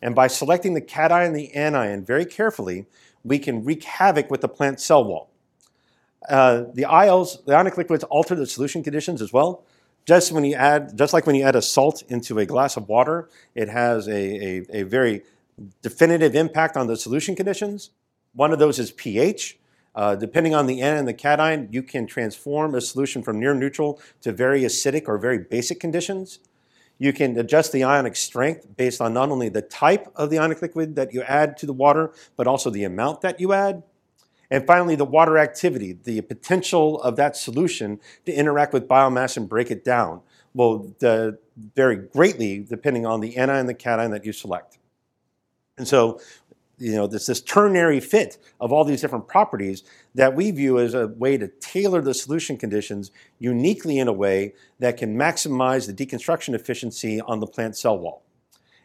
And 0.00 0.14
by 0.14 0.28
selecting 0.28 0.74
the 0.74 0.80
cation 0.80 1.12
and 1.12 1.36
the 1.36 1.52
anion 1.52 2.04
very 2.04 2.24
carefully, 2.24 2.86
we 3.24 3.38
can 3.38 3.64
wreak 3.64 3.84
havoc 3.84 4.30
with 4.30 4.40
the 4.40 4.48
plant 4.48 4.80
cell 4.80 5.04
wall. 5.04 5.30
Uh, 6.28 6.64
the 6.72 6.84
ILs, 6.84 7.44
the 7.44 7.54
ionic 7.54 7.76
liquids, 7.76 8.04
alter 8.04 8.34
the 8.34 8.46
solution 8.46 8.82
conditions 8.82 9.20
as 9.20 9.32
well. 9.32 9.64
Just 10.04 10.32
when 10.32 10.44
you 10.44 10.54
add, 10.54 10.96
just 10.96 11.12
like 11.12 11.26
when 11.26 11.36
you 11.36 11.44
add 11.44 11.56
a 11.56 11.62
salt 11.62 12.02
into 12.08 12.38
a 12.38 12.46
glass 12.46 12.76
of 12.76 12.88
water, 12.88 13.28
it 13.54 13.68
has 13.68 14.08
a, 14.08 14.12
a, 14.12 14.80
a 14.80 14.82
very 14.82 15.22
definitive 15.80 16.34
impact 16.34 16.76
on 16.76 16.86
the 16.88 16.96
solution 16.96 17.36
conditions. 17.36 17.90
One 18.34 18.52
of 18.52 18.58
those 18.58 18.78
is 18.78 18.90
pH. 18.90 19.58
Uh, 19.94 20.16
depending 20.16 20.54
on 20.54 20.66
the 20.66 20.80
N 20.80 20.96
and 20.96 21.06
the 21.06 21.12
cation, 21.12 21.68
you 21.70 21.82
can 21.82 22.06
transform 22.06 22.74
a 22.74 22.80
solution 22.80 23.22
from 23.22 23.38
near 23.38 23.54
neutral 23.54 24.00
to 24.22 24.32
very 24.32 24.62
acidic 24.62 25.06
or 25.06 25.18
very 25.18 25.38
basic 25.38 25.78
conditions. 25.80 26.38
You 26.98 27.12
can 27.12 27.38
adjust 27.38 27.72
the 27.72 27.84
ionic 27.84 28.16
strength 28.16 28.66
based 28.76 29.00
on 29.00 29.12
not 29.12 29.28
only 29.28 29.50
the 29.50 29.60
type 29.60 30.10
of 30.16 30.30
the 30.30 30.38
ionic 30.38 30.62
liquid 30.62 30.96
that 30.96 31.12
you 31.12 31.22
add 31.22 31.56
to 31.58 31.66
the 31.66 31.72
water, 31.72 32.12
but 32.36 32.46
also 32.46 32.70
the 32.70 32.84
amount 32.84 33.20
that 33.20 33.38
you 33.38 33.52
add. 33.52 33.82
And 34.52 34.66
finally, 34.66 34.96
the 34.96 35.06
water 35.06 35.38
activity, 35.38 35.94
the 35.94 36.20
potential 36.20 37.00
of 37.00 37.16
that 37.16 37.38
solution 37.38 37.98
to 38.26 38.32
interact 38.34 38.74
with 38.74 38.86
biomass 38.86 39.38
and 39.38 39.48
break 39.48 39.70
it 39.70 39.82
down 39.82 40.20
will 40.52 40.94
uh, 41.02 41.30
vary 41.74 41.96
greatly 41.96 42.58
depending 42.58 43.06
on 43.06 43.20
the 43.20 43.38
anion 43.38 43.56
and 43.56 43.68
the 43.68 43.72
cation 43.72 44.10
that 44.10 44.26
you 44.26 44.32
select. 44.34 44.76
And 45.78 45.88
so, 45.88 46.20
you 46.76 46.92
know, 46.92 47.06
there's 47.06 47.24
this 47.24 47.40
ternary 47.40 47.98
fit 47.98 48.36
of 48.60 48.74
all 48.74 48.84
these 48.84 49.00
different 49.00 49.26
properties 49.26 49.84
that 50.14 50.34
we 50.34 50.50
view 50.50 50.78
as 50.78 50.92
a 50.92 51.08
way 51.08 51.38
to 51.38 51.48
tailor 51.48 52.02
the 52.02 52.12
solution 52.12 52.58
conditions 52.58 53.10
uniquely 53.38 53.98
in 53.98 54.06
a 54.06 54.12
way 54.12 54.52
that 54.80 54.98
can 54.98 55.16
maximize 55.16 55.86
the 55.86 55.94
deconstruction 55.94 56.52
efficiency 56.54 57.22
on 57.22 57.40
the 57.40 57.46
plant 57.46 57.74
cell 57.74 57.98
wall. 57.98 58.22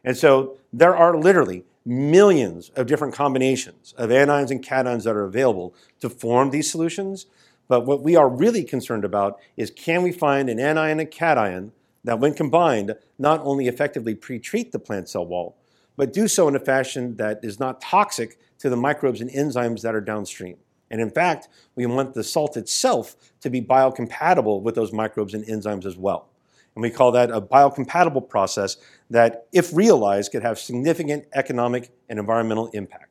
And 0.05 0.15
so 0.15 0.55
there 0.71 0.95
are 0.95 1.17
literally 1.17 1.65
millions 1.87 2.69
of 2.75 2.85
different 2.85 3.13
combinations 3.13 3.93
of 3.97 4.09
anions 4.09 4.51
and 4.51 4.63
cations 4.63 5.03
that 5.03 5.15
are 5.15 5.23
available 5.23 5.73
to 6.01 6.09
form 6.09 6.49
these 6.49 6.69
solutions. 6.69 7.27
But 7.69 7.85
what 7.85 8.03
we 8.03 8.15
are 8.15 8.29
really 8.29 8.63
concerned 8.63 9.05
about 9.05 9.39
is 9.55 9.71
can 9.71 10.03
we 10.03 10.11
find 10.11 10.49
an 10.49 10.59
anion 10.59 10.91
and 10.91 11.01
a 11.01 11.05
cation 11.05 11.71
that, 12.03 12.19
when 12.19 12.33
combined, 12.33 12.95
not 13.17 13.39
only 13.43 13.67
effectively 13.67 14.15
pre-treat 14.15 14.71
the 14.71 14.79
plant 14.79 15.09
cell 15.09 15.25
wall, 15.25 15.57
but 15.95 16.13
do 16.13 16.27
so 16.27 16.47
in 16.47 16.55
a 16.55 16.59
fashion 16.59 17.15
that 17.15 17.39
is 17.41 17.59
not 17.59 17.81
toxic 17.81 18.37
to 18.59 18.69
the 18.69 18.77
microbes 18.77 19.21
and 19.21 19.29
enzymes 19.31 19.81
that 19.81 19.95
are 19.95 20.01
downstream. 20.01 20.57
And 20.91 21.01
in 21.01 21.09
fact, 21.09 21.47
we 21.75 21.85
want 21.85 22.13
the 22.13 22.23
salt 22.23 22.55
itself 22.55 23.15
to 23.41 23.49
be 23.49 23.61
biocompatible 23.61 24.61
with 24.61 24.75
those 24.75 24.93
microbes 24.93 25.33
and 25.33 25.45
enzymes 25.45 25.85
as 25.85 25.97
well. 25.97 26.29
And 26.77 26.83
we 26.83 26.91
call 26.91 27.11
that 27.13 27.31
a 27.31 27.41
biocompatible 27.41 28.29
process 28.29 28.77
that, 29.09 29.47
if 29.51 29.75
realized, 29.75 30.31
could 30.31 30.43
have 30.43 30.59
significant 30.59 31.25
economic 31.33 31.89
and 32.07 32.19
environmental 32.19 32.67
impact. 32.67 33.09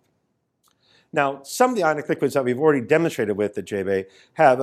Now, 1.12 1.42
some 1.42 1.70
of 1.70 1.76
the 1.76 1.82
ionic 1.82 2.08
liquids 2.08 2.34
that 2.34 2.44
we've 2.44 2.60
already 2.60 2.86
demonstrated 2.86 3.36
with 3.36 3.58
at 3.58 3.64
JBay 3.64 4.04
have, 4.34 4.60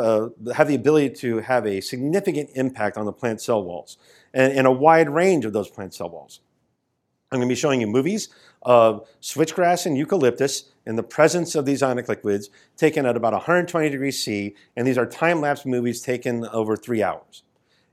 have 0.56 0.70
the 0.70 0.76
ability 0.76 1.16
to 1.16 1.40
have 1.40 1.66
a 1.66 1.82
significant 1.82 2.52
impact 2.56 2.96
on 2.96 3.04
the 3.04 3.12
plant 3.12 3.42
cell 3.42 3.62
walls 3.62 3.98
and, 4.34 4.54
and 4.54 4.66
a 4.66 4.72
wide 4.72 5.10
range 5.10 5.44
of 5.44 5.52
those 5.52 5.70
plant 5.70 5.94
cell 5.94 6.10
walls. 6.10 6.40
I'm 7.30 7.40
going 7.40 7.50
to 7.50 7.52
be 7.52 7.60
showing 7.60 7.82
you 7.82 7.88
movies 7.88 8.30
of 8.62 9.06
switchgrass 9.22 9.86
and 9.86 9.98
eucalyptus 9.98 10.72
in 10.86 10.96
the 10.96 11.04
presence 11.04 11.56
of 11.56 11.66
these 11.66 11.84
ionic 11.84 12.08
liquids 12.08 12.50
taken 12.78 13.06
at 13.06 13.18
about 13.18 13.34
120 13.34 13.90
degrees 13.90 14.24
C, 14.24 14.56
and 14.78 14.88
these 14.88 14.98
are 14.98 15.06
time-lapse 15.06 15.66
movies 15.66 16.02
taken 16.02 16.46
over 16.46 16.78
three 16.78 17.04
hours. 17.04 17.44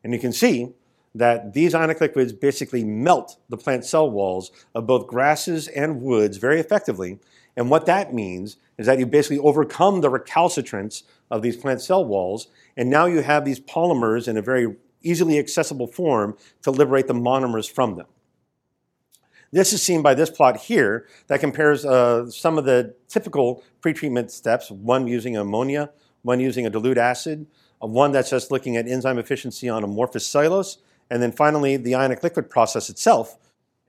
And 0.04 0.12
you 0.12 0.20
can 0.20 0.32
see 0.32 0.74
that 1.14 1.54
these 1.54 1.74
ionic 1.74 2.00
liquids 2.00 2.32
basically 2.32 2.84
melt 2.84 3.36
the 3.48 3.56
plant 3.56 3.84
cell 3.84 4.10
walls 4.10 4.50
of 4.74 4.86
both 4.86 5.06
grasses 5.06 5.68
and 5.68 6.02
woods 6.02 6.36
very 6.36 6.60
effectively. 6.60 7.18
And 7.56 7.68
what 7.68 7.86
that 7.86 8.14
means 8.14 8.56
is 8.78 8.86
that 8.86 8.98
you 8.98 9.06
basically 9.06 9.38
overcome 9.38 10.00
the 10.00 10.10
recalcitrance 10.10 11.02
of 11.30 11.42
these 11.42 11.56
plant 11.56 11.80
cell 11.80 12.04
walls, 12.04 12.48
and 12.76 12.88
now 12.88 13.06
you 13.06 13.22
have 13.22 13.44
these 13.44 13.60
polymers 13.60 14.28
in 14.28 14.36
a 14.36 14.42
very 14.42 14.76
easily 15.02 15.38
accessible 15.38 15.86
form 15.86 16.36
to 16.62 16.70
liberate 16.70 17.06
the 17.06 17.14
monomers 17.14 17.70
from 17.70 17.96
them. 17.96 18.06
This 19.52 19.72
is 19.72 19.82
seen 19.82 20.00
by 20.00 20.14
this 20.14 20.30
plot 20.30 20.58
here 20.58 21.08
that 21.26 21.40
compares 21.40 21.84
uh, 21.84 22.30
some 22.30 22.56
of 22.56 22.64
the 22.64 22.94
typical 23.08 23.64
pretreatment 23.80 24.30
steps, 24.30 24.70
one 24.70 25.08
using 25.08 25.36
ammonia, 25.36 25.90
one 26.22 26.38
using 26.38 26.66
a 26.66 26.70
dilute 26.70 26.98
acid, 26.98 27.46
uh, 27.82 27.86
one 27.88 28.12
that's 28.12 28.30
just 28.30 28.52
looking 28.52 28.76
at 28.76 28.86
enzyme 28.86 29.18
efficiency 29.18 29.68
on 29.68 29.82
amorphous 29.82 30.26
cellulose, 30.26 30.78
and 31.10 31.22
then 31.22 31.32
finally, 31.32 31.76
the 31.76 31.94
ionic 31.94 32.22
liquid 32.22 32.48
process 32.48 32.88
itself. 32.88 33.36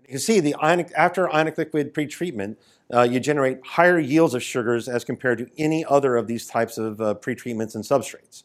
You 0.01 0.10
can 0.10 0.20
see 0.20 0.40
the 0.40 0.56
ionic, 0.56 0.92
after 0.96 1.32
ionic 1.34 1.58
liquid 1.58 1.94
pretreatment, 1.94 2.58
uh, 2.94 3.04
you 3.04 3.20
generate 3.20 3.66
higher 3.66 4.00
yields 4.00 4.34
of 4.34 4.44
sugars 4.44 4.90
as 4.90 5.04
compared 5.04 5.38
to 5.38 5.48
any 5.58 5.86
other 5.86 6.18
of 6.18 6.28
these 6.28 6.48
types 6.48 6.78
of 6.78 7.00
uh, 7.00 7.13
pretreatments 7.16 7.75
and 7.75 7.84
substrates. 7.84 8.44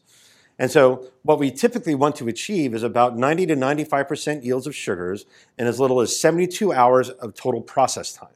And 0.59 0.71
so 0.71 1.11
what 1.23 1.39
we 1.39 1.51
typically 1.51 1.95
want 1.95 2.15
to 2.17 2.27
achieve 2.27 2.73
is 2.73 2.83
about 2.83 3.17
90 3.17 3.47
to 3.47 3.55
95% 3.55 4.43
yields 4.43 4.65
of 4.65 4.75
sugars 4.75 5.25
and 5.57 5.67
as 5.67 5.79
little 5.79 6.01
as 6.01 6.17
72 6.17 6.73
hours 6.73 7.09
of 7.09 7.35
total 7.35 7.61
process 7.61 8.13
time. 8.13 8.29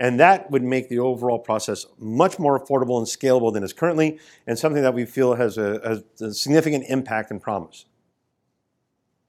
And 0.00 0.18
that 0.18 0.50
would 0.50 0.62
make 0.62 0.88
the 0.88 0.98
overall 0.98 1.38
process 1.38 1.86
much 1.98 2.38
more 2.38 2.58
affordable 2.58 2.98
and 2.98 3.06
scalable 3.06 3.52
than 3.52 3.62
is 3.62 3.72
currently, 3.72 4.18
and 4.46 4.58
something 4.58 4.82
that 4.82 4.92
we 4.92 5.04
feel 5.04 5.34
has 5.34 5.56
a, 5.56 5.80
has 5.84 6.20
a 6.20 6.34
significant 6.34 6.84
impact 6.88 7.30
and 7.30 7.40
promise. 7.40 7.86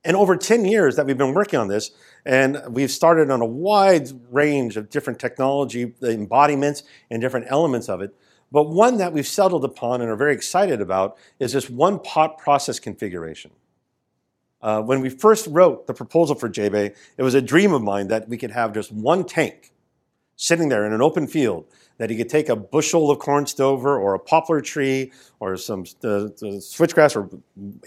And 0.05 0.15
over 0.15 0.37
10 0.37 0.65
years 0.65 0.95
that 0.95 1.07
we've 1.07 1.17
been 1.17 1.33
working 1.33 1.59
on 1.59 1.67
this, 1.67 1.89
and 2.25 2.61
we've 2.69 2.91
started 2.91 3.31
on 3.31 3.41
a 3.41 3.45
wide 3.45 4.07
range 4.31 4.77
of 4.77 4.91
different 4.91 5.19
technology 5.19 5.93
embodiments 6.03 6.83
and 7.09 7.21
different 7.21 7.47
elements 7.49 7.89
of 7.89 8.01
it. 8.01 8.15
But 8.51 8.69
one 8.69 8.97
that 8.97 9.13
we've 9.13 9.27
settled 9.27 9.65
upon 9.65 10.01
and 10.01 10.09
are 10.09 10.15
very 10.15 10.33
excited 10.33 10.79
about 10.79 11.17
is 11.39 11.53
this 11.53 11.71
one 11.71 11.99
pot 11.99 12.37
process 12.37 12.79
configuration. 12.79 13.51
Uh, 14.61 14.81
when 14.81 15.01
we 15.01 15.09
first 15.09 15.47
wrote 15.47 15.87
the 15.87 15.93
proposal 15.93 16.35
for 16.35 16.49
JBay, 16.49 16.95
it 17.17 17.23
was 17.23 17.33
a 17.33 17.41
dream 17.41 17.73
of 17.73 17.81
mine 17.81 18.07
that 18.09 18.29
we 18.29 18.37
could 18.37 18.51
have 18.51 18.73
just 18.73 18.91
one 18.91 19.25
tank 19.25 19.71
sitting 20.35 20.69
there 20.69 20.85
in 20.85 20.93
an 20.93 21.01
open 21.01 21.27
field 21.27 21.65
that 21.97 22.09
he 22.09 22.17
could 22.17 22.29
take 22.29 22.49
a 22.49 22.55
bushel 22.55 23.09
of 23.09 23.19
corn 23.19 23.45
stover 23.45 23.97
or 23.97 24.13
a 24.15 24.19
poplar 24.19 24.61
tree 24.61 25.11
or 25.39 25.55
some 25.57 25.81
uh, 26.03 26.27
switchgrass 26.59 27.15
or 27.15 27.29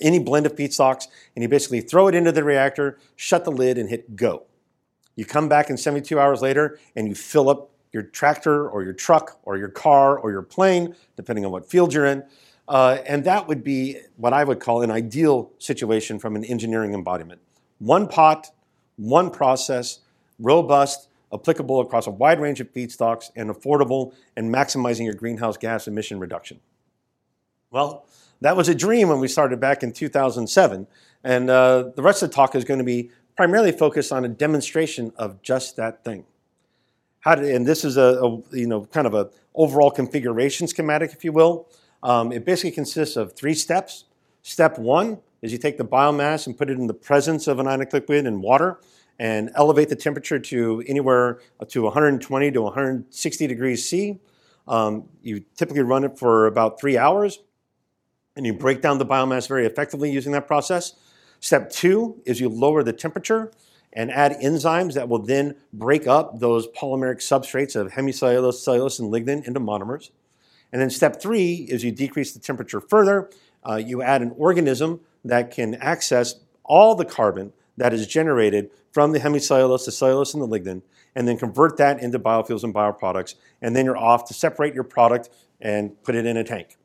any 0.01 0.19
blend 0.19 0.47
of 0.47 0.55
feedstocks, 0.57 1.09
and 1.35 1.43
you 1.43 1.49
basically 1.49 1.81
throw 1.81 2.09
it 2.09 2.15
into 2.15 2.33
the 2.33 2.45
reactor, 2.45 2.99
shut 3.17 3.45
the 3.45 3.53
lid, 3.53 3.79
and 3.79 3.89
hit 3.89 4.17
go. 4.17 4.45
You 5.17 5.25
come 5.25 5.49
back 5.49 5.69
in 5.69 5.77
72 5.77 6.19
hours 6.19 6.43
later 6.43 6.79
and 6.95 7.09
you 7.09 7.15
fill 7.15 7.51
up 7.51 7.71
your 7.93 8.05
tractor 8.05 8.69
or 8.69 8.85
your 8.85 8.93
truck 8.93 9.41
or 9.43 9.57
your 9.57 9.69
car 9.69 10.19
or 10.19 10.31
your 10.31 10.43
plane, 10.43 10.95
depending 11.17 11.45
on 11.45 11.51
what 11.51 11.69
field 11.69 11.93
you're 11.93 12.07
in. 12.07 12.23
Uh, 12.69 12.99
and 13.07 13.25
that 13.25 13.49
would 13.49 13.65
be 13.65 13.97
what 14.17 14.33
I 14.33 14.45
would 14.45 14.61
call 14.61 14.83
an 14.83 14.91
ideal 14.91 15.51
situation 15.59 16.19
from 16.19 16.37
an 16.37 16.45
engineering 16.45 16.93
embodiment. 16.93 17.41
One 17.79 18.07
pot, 18.07 18.53
one 18.97 19.31
process, 19.31 20.01
robust, 20.39 21.09
applicable 21.33 21.81
across 21.81 22.07
a 22.07 22.11
wide 22.11 22.41
range 22.41 22.61
of 22.61 22.73
feedstocks 22.73 23.31
and 23.37 23.51
affordable 23.51 24.15
and 24.37 24.53
maximizing 24.53 25.05
your 25.05 25.15
greenhouse 25.15 25.57
gas 25.57 25.87
emission 25.87 26.19
reduction. 26.19 26.61
Well, 27.71 28.07
that 28.41 28.57
was 28.57 28.69
a 28.69 28.75
dream 28.75 29.09
when 29.09 29.21
we 29.21 29.29
started 29.29 29.61
back 29.61 29.83
in 29.83 29.93
2007. 29.93 30.87
And 31.25 31.51
uh, 31.51 31.91
the 31.95 32.03
rest 32.03 32.23
of 32.23 32.31
the 32.31 32.35
talk 32.35 32.55
is 32.55 32.65
going 32.65 32.79
to 32.79 32.85
be 32.85 33.11
primarily 33.37 33.73
focused 33.73 34.13
on 34.13 34.25
a 34.25 34.29
demonstration 34.29 35.13
of 35.17 35.43
just 35.43 35.77
that 35.77 36.05
thing. 36.05 36.25
How 37.21 37.35
to, 37.35 37.55
and 37.55 37.67
this 37.67 37.85
is 37.85 37.97
a, 37.97 38.21
a, 38.23 38.57
you 38.57 38.67
know 38.67 38.87
kind 38.87 39.07
of 39.07 39.15
a 39.15 39.31
overall 39.55 39.91
configuration 39.91 40.69
schematic, 40.69 41.13
if 41.13 41.25
you 41.25 41.33
will. 41.33 41.69
Um, 42.03 42.31
it 42.31 42.45
basically 42.45 42.71
consists 42.71 43.17
of 43.17 43.35
three 43.35 43.55
steps. 43.55 44.05
Step 44.43 44.79
one 44.79 45.19
is 45.43 45.53
you 45.53 45.59
take 45.59 45.79
the 45.79 45.85
biomass 45.85 46.47
and 46.47 46.57
put 46.57 46.71
it 46.71 46.79
in 46.79 46.87
the 46.87 46.95
presence 46.95 47.49
of 47.49 47.59
an 47.59 47.67
ionic 47.67 47.93
liquid 47.93 48.27
and 48.27 48.41
water 48.41 48.79
and 49.19 49.51
elevate 49.55 49.89
the 49.89 49.97
temperature 49.97 50.39
to 50.39 50.83
anywhere 50.87 51.41
to 51.69 51.83
120 51.83 52.51
to 52.53 52.63
160 52.63 53.47
degrees 53.47 53.89
C. 53.89 54.19
Um, 54.67 55.09
you 55.23 55.45
typically 55.57 55.83
run 55.83 56.05
it 56.05 56.19
for 56.19 56.47
about 56.47 56.81
three 56.81 56.97
hours 56.97 57.41
and 58.37 58.47
you 58.47 58.53
break 58.53 58.81
down 58.81 58.99
the 58.99 59.07
biomass 59.07 59.49
very 59.49 59.67
effectively 59.67 60.11
using 60.11 60.33
that 60.33 60.47
process. 60.47 60.95
Step 61.41 61.71
two 61.71 62.21
is 62.25 62.41
you 62.41 62.49
lower 62.49 62.83
the 62.83 62.93
temperature 62.93 63.51
and 63.93 64.11
add 64.11 64.33
enzymes 64.41 64.95
that 64.95 65.09
will 65.09 65.19
then 65.19 65.57
break 65.73 66.07
up 66.07 66.39
those 66.39 66.69
polymeric 66.69 67.17
substrates 67.17 67.75
of 67.75 67.93
hemicellulose, 67.93 68.55
cellulose, 68.55 68.99
and 68.99 69.13
lignin 69.13 69.45
into 69.47 69.59
monomers. 69.59 70.11
And 70.73 70.81
then 70.81 70.91
step 70.91 71.21
three 71.21 71.67
is 71.69 71.83
you 71.83 71.91
decrease 71.91 72.33
the 72.33 72.41
temperature 72.41 72.81
further. 72.81 73.31
Uh, 73.69 73.77
you 73.77 74.03
add 74.03 74.23
an 74.23 74.35
organism 74.37 75.01
that 75.25 75.51
can 75.51 75.75
access 75.77 76.37
all 76.63 76.95
the 76.95 77.05
carbon 77.05 77.53
that 77.77 77.93
is 77.95 78.07
generated 78.07 78.71
from 78.99 79.13
the 79.13 79.21
hemicellulose, 79.21 79.85
the 79.85 79.93
cellulose, 79.93 80.35
and 80.35 80.43
the 80.43 80.49
lignin, 80.49 80.83
and 81.15 81.29
then 81.29 81.39
convert 81.39 81.77
that 81.77 82.03
into 82.03 82.19
biofuels 82.19 82.65
and 82.65 82.75
bioproducts. 82.75 83.37
And 83.63 83.77
then 83.77 83.85
you're 83.85 83.97
off 83.97 84.25
to 84.25 84.35
separate 84.35 84.75
your 84.75 84.83
product 84.83 85.31
and 85.61 86.03
put 86.03 86.17
it 86.17 86.27
in 86.27 86.37
a 86.37 86.43
tank. 86.43 86.77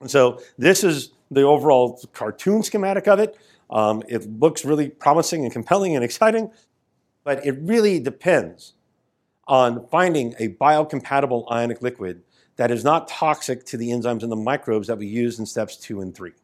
And 0.00 0.08
so 0.08 0.40
this 0.58 0.84
is 0.84 1.10
the 1.28 1.42
overall 1.42 2.00
cartoon 2.12 2.62
schematic 2.62 3.08
of 3.08 3.18
it. 3.18 3.36
Um, 3.68 4.04
it 4.08 4.30
looks 4.38 4.64
really 4.64 4.90
promising 4.90 5.42
and 5.42 5.52
compelling 5.52 5.96
and 5.96 6.04
exciting, 6.04 6.52
but 7.24 7.44
it 7.44 7.56
really 7.62 7.98
depends 7.98 8.74
on 9.48 9.88
finding 9.88 10.36
a 10.38 10.50
biocompatible 10.50 11.50
ionic 11.50 11.82
liquid 11.82 12.22
that 12.54 12.70
is 12.70 12.84
not 12.84 13.08
toxic 13.08 13.64
to 13.64 13.76
the 13.76 13.88
enzymes 13.88 14.22
and 14.22 14.30
the 14.30 14.36
microbes 14.36 14.86
that 14.86 14.98
we 14.98 15.08
use 15.08 15.40
in 15.40 15.46
steps 15.46 15.76
two 15.76 16.00
and 16.00 16.14
three. 16.14 16.34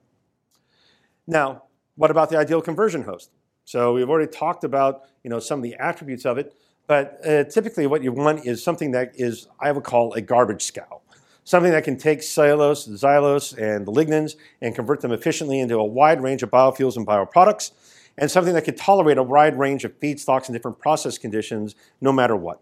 Now, 1.28 1.62
what 1.94 2.10
about 2.10 2.28
the 2.28 2.38
ideal 2.38 2.60
conversion 2.60 3.04
host? 3.04 3.30
So 3.64 3.94
we've 3.94 4.08
already 4.08 4.30
talked 4.30 4.64
about 4.64 5.02
you 5.22 5.30
know, 5.30 5.38
some 5.38 5.58
of 5.58 5.62
the 5.62 5.74
attributes 5.76 6.24
of 6.24 6.38
it, 6.38 6.54
but 6.86 7.20
uh, 7.26 7.44
typically 7.44 7.86
what 7.86 8.02
you 8.02 8.12
want 8.12 8.46
is 8.46 8.62
something 8.62 8.90
that 8.92 9.12
is, 9.14 9.48
I 9.60 9.72
would 9.72 9.84
call 9.84 10.12
a 10.12 10.20
garbage 10.20 10.62
scow 10.62 11.00
something 11.44 11.72
that 11.72 11.84
can 11.84 11.96
take 11.96 12.22
cellulose, 12.22 12.88
xylose, 12.88 13.56
and 13.56 13.86
the 13.86 13.92
lignins 13.92 14.36
and 14.60 14.74
convert 14.74 15.00
them 15.00 15.12
efficiently 15.12 15.60
into 15.60 15.76
a 15.76 15.84
wide 15.84 16.20
range 16.22 16.42
of 16.42 16.50
biofuels 16.50 16.96
and 16.96 17.06
bioproducts, 17.06 17.72
and 18.18 18.30
something 18.30 18.54
that 18.54 18.64
can 18.64 18.74
tolerate 18.74 19.18
a 19.18 19.22
wide 19.22 19.58
range 19.58 19.84
of 19.84 19.98
feedstocks 20.00 20.46
and 20.46 20.54
different 20.54 20.78
process 20.78 21.18
conditions 21.18 21.74
no 22.00 22.12
matter 22.12 22.34
what. 22.34 22.60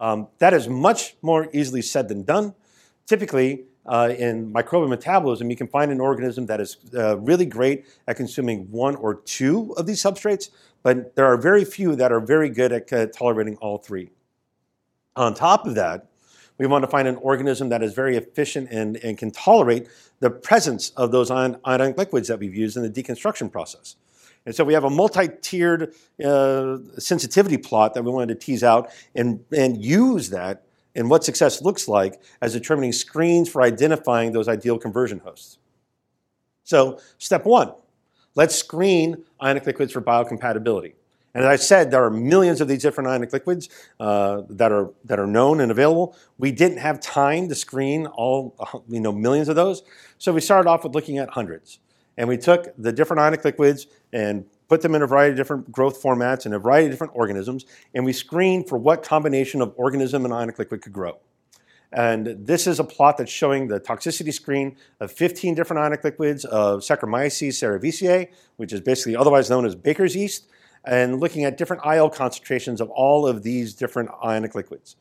Um, 0.00 0.28
that 0.38 0.54
is 0.54 0.68
much 0.68 1.16
more 1.22 1.48
easily 1.52 1.82
said 1.82 2.08
than 2.08 2.22
done. 2.22 2.54
Typically, 3.06 3.64
uh, 3.88 4.14
in 4.16 4.52
microbial 4.52 4.88
metabolism, 4.88 5.50
you 5.50 5.56
can 5.56 5.66
find 5.66 5.90
an 5.90 6.00
organism 6.00 6.46
that 6.46 6.60
is 6.60 6.76
uh, 6.94 7.18
really 7.18 7.46
great 7.46 7.86
at 8.06 8.16
consuming 8.16 8.70
one 8.70 8.94
or 8.96 9.14
two 9.14 9.74
of 9.76 9.86
these 9.86 10.02
substrates, 10.02 10.50
but 10.82 11.16
there 11.16 11.26
are 11.26 11.36
very 11.36 11.64
few 11.64 11.96
that 11.96 12.12
are 12.12 12.20
very 12.20 12.50
good 12.50 12.70
at 12.70 12.92
uh, 12.92 13.06
tolerating 13.06 13.56
all 13.56 13.78
three. 13.78 14.10
On 15.16 15.34
top 15.34 15.66
of 15.66 15.74
that, 15.74 16.06
we 16.58 16.66
want 16.66 16.82
to 16.82 16.88
find 16.88 17.08
an 17.08 17.16
organism 17.16 17.70
that 17.70 17.82
is 17.82 17.94
very 17.94 18.16
efficient 18.16 18.68
and, 18.70 18.96
and 18.98 19.16
can 19.16 19.30
tolerate 19.30 19.88
the 20.20 20.30
presence 20.30 20.90
of 20.90 21.10
those 21.10 21.30
ion, 21.30 21.58
ionic 21.66 21.96
liquids 21.96 22.28
that 22.28 22.38
we've 22.38 22.54
used 22.54 22.76
in 22.76 22.82
the 22.82 22.90
deconstruction 22.90 23.50
process. 23.50 23.96
And 24.44 24.54
so 24.54 24.64
we 24.64 24.74
have 24.74 24.84
a 24.84 24.90
multi-tiered 24.90 25.94
uh, 26.24 26.78
sensitivity 26.98 27.58
plot 27.58 27.94
that 27.94 28.02
we 28.02 28.10
wanted 28.10 28.40
to 28.40 28.46
tease 28.46 28.64
out 28.64 28.90
and, 29.14 29.44
and 29.52 29.82
use 29.84 30.30
that 30.30 30.64
in 30.98 31.08
what 31.08 31.22
success 31.22 31.62
looks 31.62 31.86
like 31.86 32.20
as 32.42 32.52
determining 32.52 32.90
screens 32.90 33.48
for 33.48 33.62
identifying 33.62 34.32
those 34.32 34.48
ideal 34.48 34.76
conversion 34.76 35.20
hosts. 35.20 35.58
So 36.64 36.98
step 37.18 37.46
one, 37.46 37.72
let's 38.34 38.56
screen 38.56 39.24
ionic 39.40 39.64
liquids 39.64 39.92
for 39.92 40.02
biocompatibility. 40.02 40.94
And 41.34 41.44
as 41.44 41.48
I 41.48 41.54
said, 41.54 41.92
there 41.92 42.04
are 42.04 42.10
millions 42.10 42.60
of 42.60 42.66
these 42.66 42.82
different 42.82 43.08
ionic 43.08 43.32
liquids 43.32 43.68
uh, 44.00 44.42
that 44.50 44.72
are 44.72 44.90
that 45.04 45.20
are 45.20 45.26
known 45.26 45.60
and 45.60 45.70
available. 45.70 46.16
We 46.36 46.50
didn't 46.50 46.78
have 46.78 46.98
time 46.98 47.48
to 47.48 47.54
screen 47.54 48.06
all 48.06 48.56
you 48.88 48.98
know 48.98 49.12
millions 49.12 49.48
of 49.48 49.54
those, 49.54 49.84
so 50.18 50.32
we 50.32 50.40
started 50.40 50.68
off 50.68 50.82
with 50.82 50.96
looking 50.96 51.18
at 51.18 51.30
hundreds. 51.30 51.78
And 52.16 52.28
we 52.28 52.36
took 52.38 52.74
the 52.76 52.90
different 52.90 53.20
ionic 53.20 53.44
liquids 53.44 53.86
and 54.12 54.46
put 54.68 54.82
them 54.82 54.94
in 54.94 55.02
a 55.02 55.06
variety 55.06 55.32
of 55.32 55.36
different 55.36 55.72
growth 55.72 56.02
formats 56.02 56.44
and 56.44 56.54
a 56.54 56.58
variety 56.58 56.86
of 56.86 56.92
different 56.92 57.14
organisms, 57.16 57.64
and 57.94 58.04
we 58.04 58.12
screened 58.12 58.68
for 58.68 58.78
what 58.78 59.02
combination 59.02 59.60
of 59.60 59.72
organism 59.76 60.24
and 60.24 60.32
ionic 60.32 60.58
liquid 60.58 60.82
could 60.82 60.92
grow. 60.92 61.18
And 61.90 62.36
this 62.46 62.66
is 62.66 62.78
a 62.78 62.84
plot 62.84 63.16
that's 63.16 63.32
showing 63.32 63.68
the 63.68 63.80
toxicity 63.80 64.32
screen 64.32 64.76
of 65.00 65.10
15 65.10 65.54
different 65.54 65.80
ionic 65.80 66.04
liquids 66.04 66.44
of 66.44 66.80
Saccharomyces 66.80 67.54
cerevisiae, 67.54 68.28
which 68.56 68.74
is 68.74 68.82
basically 68.82 69.16
otherwise 69.16 69.48
known 69.48 69.64
as 69.64 69.74
baker's 69.74 70.14
yeast, 70.14 70.46
and 70.84 71.18
looking 71.18 71.44
at 71.44 71.56
different 71.56 71.82
IL 71.86 72.10
concentrations 72.10 72.82
of 72.82 72.90
all 72.90 73.26
of 73.26 73.42
these 73.42 73.72
different 73.72 74.10
ionic 74.22 74.54
liquids. 74.54 74.96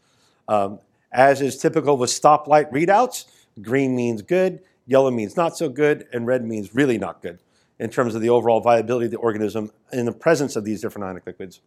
Um, 0.47 0.79
as 1.11 1.41
is 1.41 1.57
typical 1.57 1.97
with 1.97 2.09
stoplight 2.09 2.71
readouts, 2.71 3.25
green 3.61 3.95
means 3.95 4.21
good, 4.21 4.61
yellow 4.85 5.11
means 5.11 5.35
not 5.35 5.57
so 5.57 5.67
good, 5.67 6.07
and 6.13 6.25
red 6.25 6.45
means 6.45 6.73
really 6.73 6.97
not 6.97 7.21
good 7.21 7.39
in 7.79 7.89
terms 7.89 8.15
of 8.15 8.21
the 8.21 8.29
overall 8.29 8.59
viability 8.59 9.05
of 9.05 9.11
the 9.11 9.17
organism 9.17 9.71
in 9.93 10.05
the 10.05 10.11
presence 10.11 10.55
of 10.55 10.65
these 10.65 10.81
different 10.81 11.05
ionic 11.05 11.25
liquids. 11.25 11.61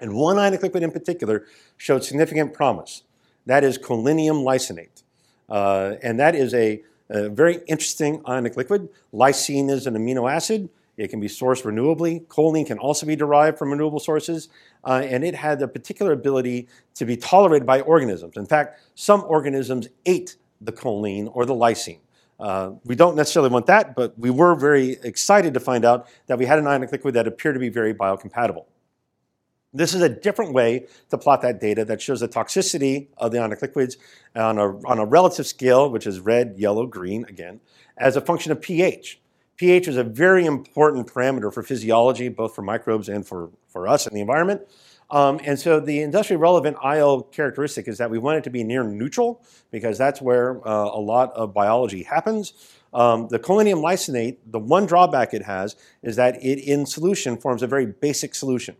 And 0.00 0.14
one 0.14 0.38
ionic 0.38 0.62
liquid 0.62 0.82
in 0.82 0.90
particular 0.90 1.46
showed 1.76 2.02
significant 2.02 2.52
promise. 2.52 3.02
That 3.46 3.64
is 3.64 3.78
choline 3.78 4.42
lysine. 4.44 4.88
Uh, 5.48 5.96
and 6.02 6.18
that 6.18 6.34
is 6.34 6.54
a, 6.54 6.82
a 7.08 7.28
very 7.28 7.60
interesting 7.68 8.22
ionic 8.26 8.56
liquid. 8.56 8.88
Lysine 9.12 9.70
is 9.70 9.86
an 9.86 9.94
amino 9.94 10.30
acid. 10.30 10.68
It 10.96 11.08
can 11.08 11.20
be 11.20 11.28
sourced 11.28 11.62
renewably. 11.62 12.26
Choline 12.26 12.66
can 12.66 12.78
also 12.78 13.06
be 13.06 13.16
derived 13.16 13.58
from 13.58 13.70
renewable 13.70 14.00
sources, 14.00 14.48
uh, 14.84 15.02
and 15.04 15.24
it 15.24 15.34
had 15.34 15.58
the 15.58 15.66
particular 15.66 16.12
ability 16.12 16.68
to 16.94 17.04
be 17.04 17.16
tolerated 17.16 17.66
by 17.66 17.80
organisms. 17.80 18.36
In 18.36 18.46
fact, 18.46 18.78
some 18.94 19.24
organisms 19.26 19.88
ate 20.04 20.36
the 20.60 20.72
choline 20.72 21.30
or 21.34 21.46
the 21.46 21.54
lysine. 21.54 21.98
Uh, 22.38 22.72
we 22.84 22.94
don't 22.94 23.14
necessarily 23.14 23.50
want 23.50 23.66
that, 23.66 23.94
but 23.94 24.18
we 24.18 24.30
were 24.30 24.54
very 24.54 24.98
excited 25.02 25.54
to 25.54 25.60
find 25.60 25.84
out 25.84 26.08
that 26.26 26.38
we 26.38 26.46
had 26.46 26.58
an 26.58 26.66
ionic 26.66 26.90
liquid 26.90 27.14
that 27.14 27.26
appeared 27.26 27.54
to 27.54 27.60
be 27.60 27.68
very 27.68 27.94
biocompatible. 27.94 28.64
This 29.74 29.94
is 29.94 30.02
a 30.02 30.08
different 30.08 30.52
way 30.52 30.86
to 31.10 31.16
plot 31.16 31.40
that 31.42 31.60
data 31.60 31.84
that 31.86 32.02
shows 32.02 32.20
the 32.20 32.28
toxicity 32.28 33.08
of 33.16 33.32
the 33.32 33.38
ionic 33.38 33.62
liquids 33.62 33.96
on 34.34 34.58
a, 34.58 34.76
on 34.86 34.98
a 34.98 35.06
relative 35.06 35.46
scale, 35.46 35.90
which 35.90 36.06
is 36.06 36.20
red, 36.20 36.56
yellow, 36.58 36.86
green, 36.86 37.24
again, 37.28 37.60
as 37.96 38.16
a 38.16 38.20
function 38.20 38.52
of 38.52 38.60
pH 38.60 39.22
pH 39.62 39.86
is 39.86 39.96
a 39.96 40.02
very 40.02 40.44
important 40.44 41.06
parameter 41.06 41.54
for 41.54 41.62
physiology, 41.62 42.28
both 42.28 42.52
for 42.52 42.62
microbes 42.62 43.08
and 43.08 43.24
for, 43.24 43.50
for 43.68 43.86
us 43.86 44.08
in 44.08 44.14
the 44.14 44.20
environment. 44.20 44.60
Um, 45.12 45.40
and 45.44 45.60
so 45.60 45.78
the 45.78 46.00
industrially 46.00 46.40
relevant 46.40 46.78
IL 46.82 47.24
characteristic 47.24 47.86
is 47.86 47.98
that 47.98 48.10
we 48.10 48.18
want 48.18 48.38
it 48.38 48.44
to 48.44 48.50
be 48.50 48.64
near 48.64 48.82
neutral 48.82 49.44
because 49.70 49.98
that's 49.98 50.22
where 50.22 50.66
uh, 50.66 50.84
a 50.86 50.98
lot 50.98 51.32
of 51.34 51.52
biology 51.52 52.02
happens. 52.02 52.54
Um, 52.94 53.28
the 53.28 53.38
choline 53.38 53.82
lysinate, 53.82 54.38
the 54.46 54.58
one 54.58 54.86
drawback 54.86 55.34
it 55.34 55.42
has 55.42 55.76
is 56.02 56.16
that 56.16 56.42
it 56.42 56.58
in 56.58 56.86
solution 56.86 57.36
forms 57.36 57.62
a 57.62 57.66
very 57.66 57.84
basic 57.84 58.34
solution. 58.34 58.74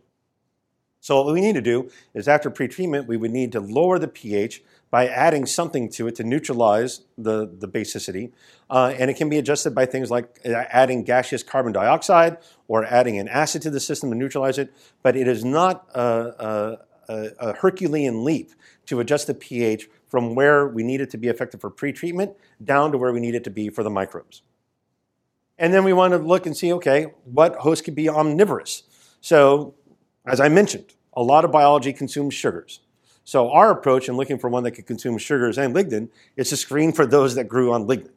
So 1.00 1.22
what 1.22 1.34
we 1.34 1.40
need 1.42 1.54
to 1.54 1.60
do 1.60 1.90
is 2.14 2.28
after 2.28 2.50
pretreatment, 2.50 3.06
we 3.06 3.18
would 3.18 3.30
need 3.30 3.52
to 3.52 3.60
lower 3.60 3.98
the 3.98 4.08
pH 4.08 4.62
by 4.92 5.08
adding 5.08 5.46
something 5.46 5.88
to 5.88 6.06
it 6.06 6.14
to 6.14 6.22
neutralize 6.22 7.00
the, 7.16 7.50
the 7.58 7.66
basicity. 7.66 8.30
Uh, 8.68 8.92
and 8.98 9.10
it 9.10 9.14
can 9.14 9.30
be 9.30 9.38
adjusted 9.38 9.74
by 9.74 9.86
things 9.86 10.10
like 10.10 10.38
uh, 10.44 10.50
adding 10.68 11.02
gaseous 11.02 11.42
carbon 11.42 11.72
dioxide 11.72 12.36
or 12.68 12.84
adding 12.84 13.18
an 13.18 13.26
acid 13.26 13.62
to 13.62 13.70
the 13.70 13.80
system 13.80 14.10
to 14.10 14.14
neutralize 14.16 14.58
it. 14.58 14.70
But 15.02 15.16
it 15.16 15.26
is 15.26 15.46
not 15.46 15.88
a, 15.94 16.78
a, 17.08 17.30
a 17.38 17.52
Herculean 17.54 18.22
leap 18.22 18.52
to 18.84 19.00
adjust 19.00 19.28
the 19.28 19.34
pH 19.34 19.88
from 20.06 20.34
where 20.34 20.68
we 20.68 20.82
need 20.82 21.00
it 21.00 21.08
to 21.08 21.16
be 21.16 21.28
effective 21.28 21.62
for 21.62 21.70
pretreatment 21.70 22.34
down 22.62 22.92
to 22.92 22.98
where 22.98 23.14
we 23.14 23.20
need 23.20 23.34
it 23.34 23.44
to 23.44 23.50
be 23.50 23.70
for 23.70 23.82
the 23.82 23.88
microbes. 23.90 24.42
And 25.56 25.72
then 25.72 25.84
we 25.84 25.94
want 25.94 26.12
to 26.12 26.18
look 26.18 26.44
and 26.44 26.54
see, 26.54 26.70
okay, 26.74 27.14
what 27.24 27.54
host 27.56 27.84
could 27.84 27.94
be 27.94 28.10
omnivorous? 28.10 28.82
So, 29.22 29.74
as 30.26 30.38
I 30.38 30.50
mentioned, 30.50 30.92
a 31.14 31.22
lot 31.22 31.46
of 31.46 31.50
biology 31.50 31.94
consumes 31.94 32.34
sugars. 32.34 32.80
So 33.24 33.50
our 33.50 33.70
approach 33.70 34.08
in 34.08 34.16
looking 34.16 34.38
for 34.38 34.50
one 34.50 34.64
that 34.64 34.72
could 34.72 34.86
consume 34.86 35.18
sugars 35.18 35.58
and 35.58 35.74
lignin 35.74 36.08
is 36.36 36.50
to 36.50 36.56
screen 36.56 36.92
for 36.92 37.06
those 37.06 37.34
that 37.36 37.48
grew 37.48 37.72
on 37.72 37.86
lignin. 37.86 38.10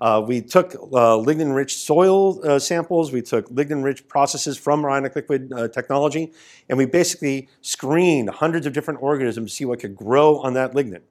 Uh, 0.00 0.20
we 0.26 0.40
took 0.40 0.74
uh, 0.74 1.16
lignin-rich 1.16 1.76
soil 1.76 2.44
uh, 2.44 2.58
samples, 2.58 3.12
we 3.12 3.22
took 3.22 3.48
lignin-rich 3.50 4.08
processes 4.08 4.58
from 4.58 4.84
ionic 4.84 5.14
liquid 5.14 5.52
uh, 5.52 5.68
technology, 5.68 6.32
and 6.68 6.76
we 6.76 6.84
basically 6.84 7.48
screened 7.60 8.28
hundreds 8.28 8.66
of 8.66 8.72
different 8.72 9.00
organisms 9.00 9.52
to 9.52 9.56
see 9.56 9.64
what 9.64 9.78
could 9.78 9.94
grow 9.94 10.38
on 10.40 10.54
that 10.54 10.72
lignin. 10.72 11.02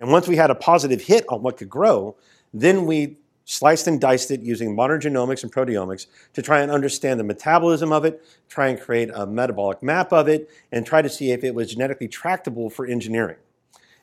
And 0.00 0.10
once 0.10 0.26
we 0.26 0.36
had 0.36 0.50
a 0.50 0.54
positive 0.54 1.02
hit 1.02 1.24
on 1.28 1.42
what 1.42 1.58
could 1.58 1.68
grow, 1.68 2.16
Then 2.52 2.86
we 2.86 3.16
sliced 3.52 3.86
and 3.86 4.00
diced 4.00 4.30
it 4.30 4.40
using 4.40 4.74
modern 4.74 4.98
genomics 4.98 5.42
and 5.42 5.52
proteomics 5.52 6.06
to 6.32 6.40
try 6.40 6.60
and 6.62 6.70
understand 6.70 7.20
the 7.20 7.24
metabolism 7.24 7.92
of 7.92 8.04
it, 8.06 8.24
try 8.48 8.68
and 8.68 8.80
create 8.80 9.10
a 9.12 9.26
metabolic 9.26 9.82
map 9.82 10.10
of 10.10 10.26
it, 10.26 10.48
and 10.72 10.86
try 10.86 11.02
to 11.02 11.08
see 11.08 11.32
if 11.32 11.44
it 11.44 11.54
was 11.54 11.70
genetically 11.70 12.08
tractable 12.08 12.70
for 12.70 12.86
engineering. 12.86 13.36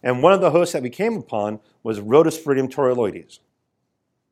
And 0.04 0.22
one 0.22 0.34
of 0.34 0.42
the 0.42 0.52
hosts 0.52 0.74
that 0.74 0.84
we 0.84 0.92
came 0.92 1.18
upon 1.18 1.60
was 1.82 2.00
Rhodosporidium 2.00 2.70
torreloides. 2.70 3.40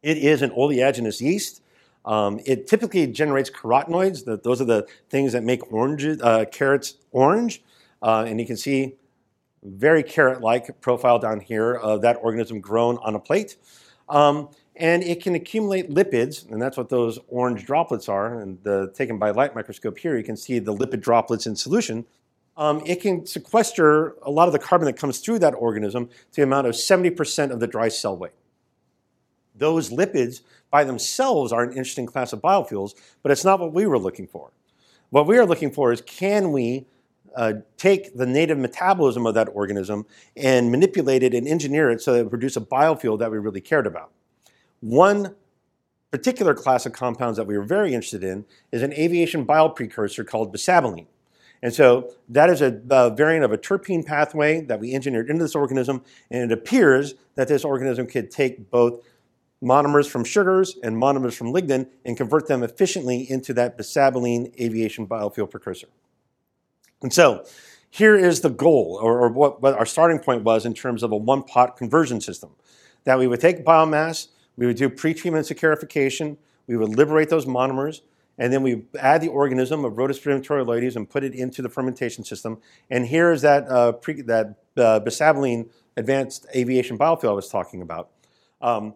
It 0.03 0.17
is 0.17 0.43
an 0.43 0.51
oleaginous 0.51 1.19
yeast. 1.19 1.63
Um, 2.06 2.39
it 2.45 2.67
typically 2.67 3.08
generates 3.08 3.49
carotenoids. 3.49 4.23
The, 4.23 4.38
those 4.38 4.62
are 4.62 4.65
the 4.65 4.88
things 5.10 5.34
that 5.34 5.43
make 5.43 5.73
orange, 5.73 6.06
uh, 6.06 6.45
carrots 6.45 6.95
orange. 7.12 7.63
Uh, 8.03 8.23
and 8.27 8.39
you 8.39 8.45
can 8.45 8.56
see 8.56 8.95
very 9.63 10.03
carrot-like 10.03 10.80
profile 10.80 11.17
down 11.17 11.39
here 11.39 11.73
of 11.73 12.01
that 12.03 12.17
organism 12.21 12.62
grown 12.62 12.97
on 12.99 13.15
a 13.15 13.19
plate. 13.19 13.58
Um, 14.08 14.49
and 14.79 15.03
it 15.03 15.21
can 15.21 15.35
accumulate 15.35 15.89
lipids, 15.89 16.49
and 16.49 16.61
that's 16.61 16.77
what 16.77 16.89
those 16.89 17.19
orange 17.27 17.65
droplets 17.65 18.07
are. 18.07 18.39
And 18.39 18.61
the, 18.63 18.91
taken 18.93 19.17
by 19.17 19.31
light 19.31 19.55
microscope 19.55 19.97
here, 19.97 20.17
you 20.17 20.23
can 20.23 20.37
see 20.37 20.59
the 20.59 20.73
lipid 20.73 21.01
droplets 21.01 21.47
in 21.47 21.55
solution. 21.55 22.05
Um, 22.55 22.81
it 22.85 23.01
can 23.01 23.25
sequester 23.25 24.15
a 24.21 24.31
lot 24.31 24.47
of 24.47 24.53
the 24.53 24.59
carbon 24.59 24.85
that 24.85 24.97
comes 24.97 25.19
through 25.19 25.39
that 25.39 25.53
organism 25.53 26.07
to 26.07 26.35
the 26.35 26.43
amount 26.43 26.67
of 26.67 26.73
70% 26.73 27.51
of 27.51 27.59
the 27.59 27.67
dry 27.67 27.87
cell 27.87 28.15
weight. 28.15 28.31
Those 29.55 29.89
lipids 29.89 30.41
by 30.69 30.83
themselves 30.83 31.51
are 31.51 31.63
an 31.63 31.69
interesting 31.69 32.05
class 32.05 32.33
of 32.33 32.41
biofuels, 32.41 32.93
but 33.23 33.31
it's 33.31 33.43
not 33.45 33.59
what 33.59 33.73
we 33.73 33.85
were 33.85 33.99
looking 33.99 34.27
for. 34.27 34.51
What 35.09 35.25
we 35.25 35.37
are 35.37 35.45
looking 35.45 35.71
for 35.71 35.91
is 35.91 36.01
can 36.01 36.51
we 36.51 36.85
uh, 37.35 37.53
take 37.77 38.15
the 38.15 38.25
native 38.25 38.57
metabolism 38.57 39.25
of 39.25 39.33
that 39.35 39.49
organism 39.53 40.05
and 40.35 40.71
manipulate 40.71 41.23
it 41.23 41.33
and 41.33 41.47
engineer 41.47 41.89
it 41.89 42.01
so 42.01 42.13
that 42.13 42.25
it 42.25 42.29
produce 42.29 42.57
a 42.57 42.61
biofuel 42.61 43.17
that 43.19 43.31
we 43.31 43.37
really 43.37 43.61
cared 43.61 43.87
about? 43.87 44.11
One 44.79 45.35
particular 46.11 46.53
class 46.53 46.85
of 46.85 46.93
compounds 46.93 47.37
that 47.37 47.45
we 47.45 47.57
were 47.57 47.63
very 47.63 47.93
interested 47.93 48.23
in 48.23 48.45
is 48.71 48.81
an 48.81 48.93
aviation 48.93 49.45
bioprecursor 49.45 50.25
called 50.25 50.53
bisabolene. 50.53 51.07
And 51.61 51.73
so 51.73 52.13
that 52.29 52.49
is 52.49 52.61
a, 52.61 52.79
a, 52.89 53.09
variant 53.09 53.43
of 53.43 53.51
a 53.51 53.57
terpene 53.57 54.05
pathway 54.05 54.61
that 54.61 54.79
we 54.79 54.93
engineered 54.93 55.29
into 55.29 55.43
this 55.43 55.55
organism, 55.55 56.03
and 56.29 56.51
it 56.51 56.57
appears 56.57 57.15
that 57.35 57.47
this 57.47 57.65
organism 57.65 58.05
could 58.05 58.29
take 58.29 58.69
both 58.69 59.03
monomers 59.61 60.07
from 60.07 60.23
sugars 60.23 60.77
and 60.83 60.95
monomers 60.95 61.33
from 61.33 61.51
lignin 61.51 61.89
and 62.05 62.15
convert 62.15 62.47
them 62.47 62.61
efficiently 62.61 63.29
into 63.29 63.53
that 63.55 63.75
bisabolene 63.77 64.53
aviation 64.61 65.07
biofuel 65.07 65.49
precursor. 65.49 65.87
And 67.01 67.11
so 67.11 67.43
here 67.89 68.15
is 68.15 68.41
the 68.41 68.49
goal, 68.49 68.99
or, 69.01 69.19
or 69.19 69.29
what, 69.29 69.61
what 69.61 69.73
our 69.73 69.85
starting 69.85 70.19
point 70.19 70.43
was 70.43 70.65
in 70.65 70.75
terms 70.75 71.01
of 71.01 71.11
a 71.11 71.17
one 71.17 71.41
pot 71.41 71.75
conversion 71.75 72.21
system 72.21 72.51
that 73.05 73.17
we 73.17 73.25
would 73.25 73.39
take 73.39 73.65
biomass, 73.65 74.27
we 74.58 74.65
would 74.65 74.78
do 74.78 74.89
pretreatment 74.89 75.52
saccharification. 75.52 76.38
We 76.67 76.76
would 76.76 76.89
liberate 76.89 77.30
those 77.30 77.46
monomers, 77.46 78.02
and 78.38 78.52
then 78.52 78.63
we 78.63 78.84
add 79.00 79.22
the 79.22 79.30
organism 79.30 79.86
of 79.86 79.93
Rhodosporidium 79.93 80.46
torreloides 80.46 80.96
and 80.96 81.10
put 81.10 81.24
it 81.24 81.34
into 81.34 81.62
the 81.62 81.70
fermentation 81.70 82.24
system. 82.24 82.60
And 82.89 83.08
here 83.08 83.32
is 83.32 83.41
that, 83.43 83.70
uh, 83.70 83.93
pre, 83.93 84.22
that 84.24 84.56
uh, 84.76 85.00
bisabolene 85.00 85.70
advanced 85.96 86.46
aviation 86.56 86.98
biofuel 86.98 87.30
I 87.30 87.34
was 87.34 87.50
talking 87.50 87.82
about. 87.82 88.10
Um, 88.62 88.96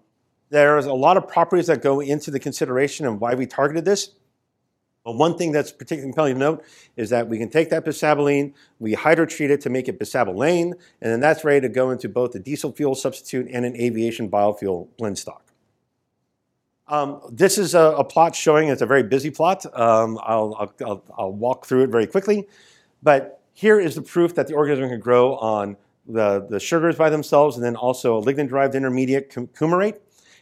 there's 0.50 0.86
a 0.86 0.94
lot 0.94 1.16
of 1.16 1.28
properties 1.28 1.68
that 1.68 1.82
go 1.82 2.02
into 2.02 2.30
the 2.30 2.40
consideration 2.40 3.06
of 3.06 3.22
why 3.22 3.36
we 3.36 3.46
targeted 3.46 3.86
this. 3.86 4.12
But 5.04 5.14
one 5.14 5.36
thing 5.36 5.52
that's 5.52 5.72
particularly 5.72 6.12
compelling 6.12 6.36
to 6.36 6.40
note 6.40 6.66
is 6.96 7.10
that 7.10 7.28
we 7.28 7.40
can 7.40 7.50
take 7.50 7.72
that 7.72 7.84
bisabolene, 7.84 8.54
we 8.80 8.94
hydrotreat 8.94 9.50
it 9.50 9.62
to 9.62 9.70
make 9.70 9.88
it 9.88 10.00
bisabolane, 10.00 10.74
and 10.74 11.12
then 11.12 11.20
that's 11.20 11.44
ready 11.44 11.62
to 11.62 11.70
go 11.70 11.90
into 11.90 12.08
both 12.08 12.36
a 12.36 12.40
diesel 12.40 12.72
fuel 12.72 12.94
substitute 12.94 13.48
and 13.52 13.66
an 13.66 13.76
aviation 13.76 14.30
biofuel 14.30 14.90
blend 14.98 15.18
stock. 15.18 15.51
Um, 16.92 17.22
this 17.32 17.58
is 17.58 17.74
a, 17.74 17.96
a, 17.98 18.04
plot 18.04 18.36
showing, 18.36 18.68
it's 18.68 18.82
a 18.82 18.86
very 18.86 19.02
busy 19.02 19.30
plot. 19.30 19.66
Um, 19.80 20.20
I'll, 20.24 20.74
I'll, 20.86 21.04
I'll, 21.18 21.32
walk 21.32 21.66
through 21.66 21.84
it 21.84 21.88
very 21.88 22.06
quickly. 22.06 22.50
But 23.02 23.42
here 23.54 23.80
is 23.80 23.96
the 23.96 24.02
proof 24.02 24.36
that 24.36 24.48
the 24.48 24.56
organism 24.56 24.90
can 24.90 25.00
grow 25.00 25.38
on 25.38 25.78
the, 26.06 26.46
the 26.50 26.60
sugars 26.60 26.98
by 26.98 27.10
themselves 27.10 27.56
and 27.56 27.64
then 27.64 27.78
also 27.78 28.18
a 28.18 28.22
lignin 28.22 28.50
derived 28.50 28.76
intermediate 28.76 29.32
coumarate. 29.32 30.00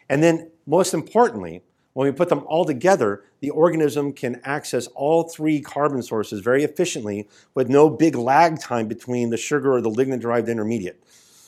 And 0.09 0.23
then, 0.23 0.49
most 0.65 0.95
importantly, 0.95 1.61
when 1.93 2.07
we 2.07 2.11
put 2.11 2.29
them 2.29 2.43
all 2.47 2.65
together, 2.65 3.25
the 3.41 3.51
organism 3.51 4.11
can 4.11 4.41
access 4.43 4.87
all 4.95 5.29
three 5.29 5.61
carbon 5.61 6.01
sources 6.01 6.39
very 6.39 6.63
efficiently 6.63 7.27
with 7.53 7.69
no 7.69 7.91
big 7.91 8.15
lag 8.15 8.59
time 8.59 8.87
between 8.87 9.29
the 9.29 9.37
sugar 9.37 9.71
or 9.71 9.81
the 9.81 9.91
lignin 9.91 10.19
derived 10.19 10.49
intermediate. 10.49 10.99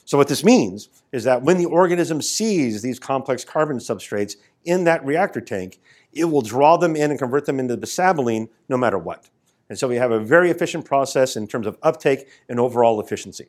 So, 0.06 0.18
what 0.18 0.28
this 0.28 0.44
means 0.44 0.90
is 1.12 1.24
that 1.24 1.44
when 1.44 1.58
the 1.58 1.66
organism 1.66 2.22
sees 2.22 2.82
these 2.82 3.00
complex 3.00 3.46
carbon 3.46 3.78
substrates, 3.78 4.36
in 4.66 4.84
that 4.86 5.06
reactor 5.06 5.42
tank, 5.42 5.80
it 6.14 6.26
will 6.26 6.42
draw 6.42 6.78
them 6.78 6.96
in 6.96 7.10
and 7.10 7.20
convert 7.20 7.46
them 7.46 7.60
into 7.60 7.78
bisabolene 7.78 8.50
no 8.70 8.78
matter 8.78 8.98
what. 8.98 9.30
And 9.70 9.80
so 9.80 9.88
we 9.88 9.96
have 9.96 10.12
a 10.12 10.20
very 10.20 10.52
efficient 10.52 10.84
process 10.86 11.36
in 11.36 11.48
terms 11.48 11.66
of 11.66 11.78
uptake 11.82 12.28
and 12.50 12.60
overall 12.60 13.00
efficiency. 13.00 13.48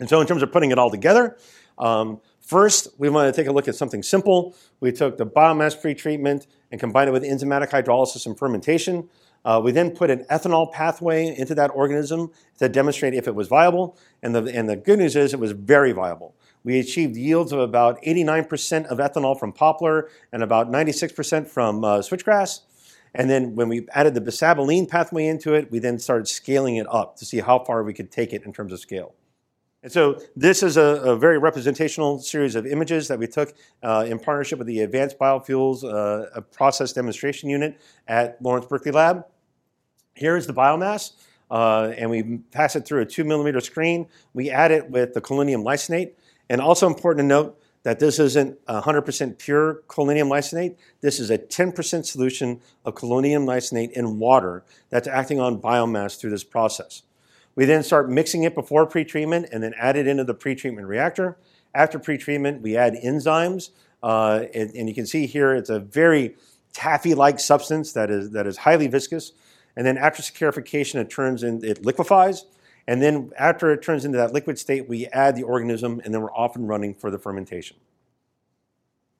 And 0.00 0.08
so 0.08 0.20
in 0.20 0.26
terms 0.26 0.42
of 0.42 0.50
putting 0.50 0.70
it 0.70 0.78
all 0.78 0.90
together, 0.90 1.36
um, 1.78 2.20
first 2.40 2.88
we 2.98 3.08
want 3.08 3.32
to 3.32 3.40
take 3.40 3.48
a 3.48 3.52
look 3.52 3.68
at 3.68 3.74
something 3.74 4.02
simple. 4.02 4.54
We 4.80 4.90
took 4.90 5.18
the 5.18 5.26
biomass 5.26 5.80
pretreatment 5.80 6.46
and 6.70 6.80
combined 6.80 7.08
it 7.08 7.12
with 7.12 7.24
enzymatic 7.24 7.70
hydrolysis 7.70 8.26
and 8.26 8.38
fermentation. 8.38 9.08
Uh, 9.44 9.60
we 9.62 9.72
then 9.72 9.90
put 9.90 10.10
an 10.10 10.24
ethanol 10.30 10.72
pathway 10.72 11.36
into 11.36 11.54
that 11.56 11.70
organism 11.74 12.30
to 12.58 12.68
demonstrate 12.68 13.12
if 13.12 13.26
it 13.26 13.34
was 13.34 13.48
viable. 13.48 13.98
And 14.22 14.34
the, 14.34 14.44
and 14.44 14.68
the 14.68 14.76
good 14.76 14.98
news 14.98 15.16
is 15.16 15.34
it 15.34 15.40
was 15.40 15.52
very 15.52 15.92
viable. 15.92 16.34
We 16.64 16.78
achieved 16.78 17.16
yields 17.16 17.52
of 17.52 17.58
about 17.58 18.02
89% 18.02 18.86
of 18.86 18.98
ethanol 18.98 19.38
from 19.38 19.52
poplar 19.52 20.08
and 20.32 20.42
about 20.42 20.70
96% 20.70 21.46
from 21.48 21.84
uh, 21.84 21.98
switchgrass. 21.98 22.60
And 23.14 23.28
then 23.28 23.54
when 23.54 23.68
we 23.68 23.86
added 23.92 24.14
the 24.14 24.20
bisabolene 24.20 24.88
pathway 24.88 25.26
into 25.26 25.54
it, 25.54 25.70
we 25.70 25.78
then 25.78 25.98
started 25.98 26.28
scaling 26.28 26.76
it 26.76 26.86
up 26.88 27.16
to 27.16 27.24
see 27.24 27.40
how 27.40 27.58
far 27.58 27.82
we 27.82 27.92
could 27.92 28.10
take 28.10 28.32
it 28.32 28.44
in 28.44 28.52
terms 28.52 28.72
of 28.72 28.80
scale. 28.80 29.14
And 29.82 29.90
so 29.90 30.20
this 30.36 30.62
is 30.62 30.76
a, 30.76 30.80
a 30.80 31.16
very 31.16 31.38
representational 31.38 32.20
series 32.20 32.54
of 32.54 32.66
images 32.66 33.08
that 33.08 33.18
we 33.18 33.26
took 33.26 33.52
uh, 33.82 34.06
in 34.08 34.18
partnership 34.18 34.58
with 34.58 34.68
the 34.68 34.80
Advanced 34.80 35.18
Biofuels 35.18 35.82
uh, 35.82 36.40
Process 36.52 36.92
Demonstration 36.92 37.50
Unit 37.50 37.80
at 38.06 38.40
Lawrence 38.40 38.66
Berkeley 38.66 38.92
Lab. 38.92 39.26
Here 40.14 40.36
is 40.36 40.46
the 40.46 40.54
biomass, 40.54 41.12
uh, 41.50 41.92
and 41.96 42.10
we 42.10 42.38
pass 42.52 42.76
it 42.76 42.86
through 42.86 43.00
a 43.00 43.06
two 43.06 43.24
millimeter 43.24 43.60
screen. 43.60 44.06
We 44.34 44.50
add 44.50 44.70
it 44.70 44.88
with 44.88 45.14
the 45.14 45.20
colinium 45.20 45.64
lysine. 45.64 46.12
And 46.52 46.60
also 46.60 46.86
important 46.86 47.24
to 47.24 47.28
note 47.28 47.58
that 47.82 47.98
this 47.98 48.18
isn't 48.18 48.62
100% 48.66 49.38
pure 49.38 49.82
colinium 49.88 50.28
lysine. 50.28 50.76
This 51.00 51.18
is 51.18 51.30
a 51.30 51.38
10% 51.38 52.04
solution 52.04 52.60
of 52.84 52.94
colinium 52.94 53.46
lysine 53.46 53.90
in 53.92 54.18
water 54.18 54.62
that's 54.90 55.08
acting 55.08 55.40
on 55.40 55.62
biomass 55.62 56.20
through 56.20 56.28
this 56.28 56.44
process. 56.44 57.04
We 57.54 57.64
then 57.64 57.82
start 57.82 58.10
mixing 58.10 58.42
it 58.42 58.54
before 58.54 58.86
pretreatment 58.86 59.48
and 59.50 59.62
then 59.62 59.72
add 59.78 59.96
it 59.96 60.06
into 60.06 60.24
the 60.24 60.34
pretreatment 60.34 60.88
reactor. 60.88 61.38
After 61.74 61.98
pretreatment, 61.98 62.60
we 62.60 62.76
add 62.76 62.96
enzymes. 63.02 63.70
Uh, 64.02 64.44
and, 64.52 64.74
and, 64.74 64.90
you 64.90 64.94
can 64.94 65.06
see 65.06 65.24
here 65.24 65.54
it's 65.54 65.70
a 65.70 65.78
very 65.80 66.34
taffy-like 66.74 67.40
substance 67.40 67.94
that 67.94 68.10
is, 68.10 68.32
that 68.32 68.46
is 68.46 68.58
highly 68.58 68.88
viscous. 68.88 69.32
And 69.74 69.86
then 69.86 69.96
after 69.96 70.22
saccharification, 70.22 70.96
it 70.96 71.08
turns 71.08 71.42
in, 71.42 71.64
it 71.64 71.86
liquefies. 71.86 72.44
And 72.86 73.00
then 73.00 73.30
after 73.38 73.70
it 73.70 73.82
turns 73.82 74.04
into 74.04 74.18
that 74.18 74.32
liquid 74.32 74.58
state, 74.58 74.88
we 74.88 75.06
add 75.06 75.36
the 75.36 75.42
organism 75.42 76.00
and 76.04 76.12
then 76.12 76.20
we're 76.20 76.32
off 76.32 76.56
and 76.56 76.68
running 76.68 76.94
for 76.94 77.10
the 77.10 77.18
fermentation. 77.18 77.76